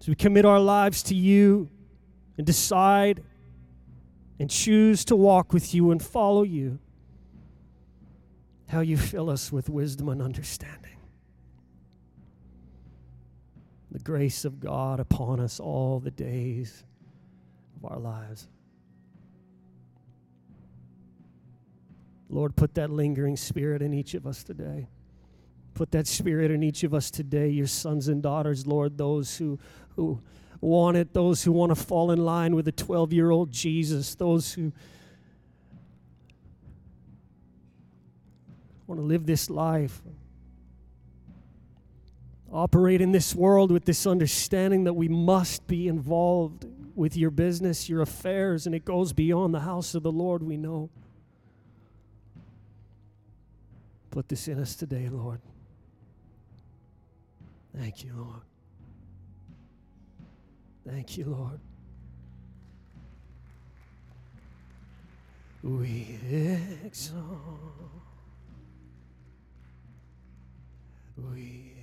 As 0.00 0.08
we 0.08 0.14
commit 0.14 0.46
our 0.46 0.58
lives 0.58 1.02
to 1.02 1.14
you 1.14 1.68
and 2.38 2.46
decide 2.46 3.22
and 4.38 4.48
choose 4.48 5.04
to 5.04 5.16
walk 5.16 5.52
with 5.52 5.74
you 5.74 5.90
and 5.90 6.02
follow 6.02 6.44
you 6.44 6.78
how 8.70 8.80
you 8.80 8.96
fill 8.96 9.28
us 9.28 9.50
with 9.50 9.68
wisdom 9.68 10.08
and 10.08 10.22
understanding. 10.22 10.96
The 13.90 13.98
grace 13.98 14.44
of 14.44 14.60
God 14.60 15.00
upon 15.00 15.40
us 15.40 15.58
all 15.58 15.98
the 15.98 16.12
days 16.12 16.84
of 17.76 17.90
our 17.90 17.98
lives. 17.98 18.46
Lord, 22.28 22.54
put 22.54 22.74
that 22.74 22.90
lingering 22.90 23.36
spirit 23.36 23.82
in 23.82 23.92
each 23.92 24.14
of 24.14 24.24
us 24.24 24.44
today. 24.44 24.86
Put 25.74 25.90
that 25.90 26.06
spirit 26.06 26.52
in 26.52 26.62
each 26.62 26.84
of 26.84 26.94
us 26.94 27.10
today, 27.10 27.48
your 27.48 27.66
sons 27.66 28.06
and 28.06 28.22
daughters, 28.22 28.68
Lord, 28.68 28.96
those 28.96 29.36
who, 29.36 29.58
who 29.96 30.20
want 30.60 30.96
it, 30.96 31.12
those 31.12 31.42
who 31.42 31.50
want 31.50 31.70
to 31.70 31.74
fall 31.74 32.12
in 32.12 32.24
line 32.24 32.54
with 32.54 32.66
the 32.66 32.72
12 32.72 33.12
year 33.12 33.30
old 33.30 33.50
Jesus, 33.50 34.14
those 34.14 34.52
who 34.52 34.72
want 38.90 39.00
to 39.00 39.06
live 39.06 39.24
this 39.24 39.48
life. 39.48 40.02
Operate 42.52 43.00
in 43.00 43.12
this 43.12 43.36
world 43.36 43.70
with 43.70 43.84
this 43.84 44.04
understanding 44.04 44.82
that 44.82 44.94
we 44.94 45.06
must 45.06 45.64
be 45.68 45.86
involved 45.86 46.66
with 46.96 47.16
your 47.16 47.30
business, 47.30 47.88
your 47.88 48.02
affairs, 48.02 48.66
and 48.66 48.74
it 48.74 48.84
goes 48.84 49.12
beyond 49.12 49.54
the 49.54 49.60
house 49.60 49.94
of 49.94 50.02
the 50.02 50.10
Lord, 50.10 50.42
we 50.42 50.56
know. 50.56 50.90
Put 54.10 54.28
this 54.28 54.48
in 54.48 54.58
us 54.58 54.74
today, 54.74 55.08
Lord. 55.08 55.40
Thank 57.76 58.02
you, 58.02 58.12
Lord. 58.16 58.42
Thank 60.84 61.16
you, 61.16 61.26
Lord. 61.26 61.60
We 65.62 66.18
exalt 66.84 67.99
We 71.22 71.74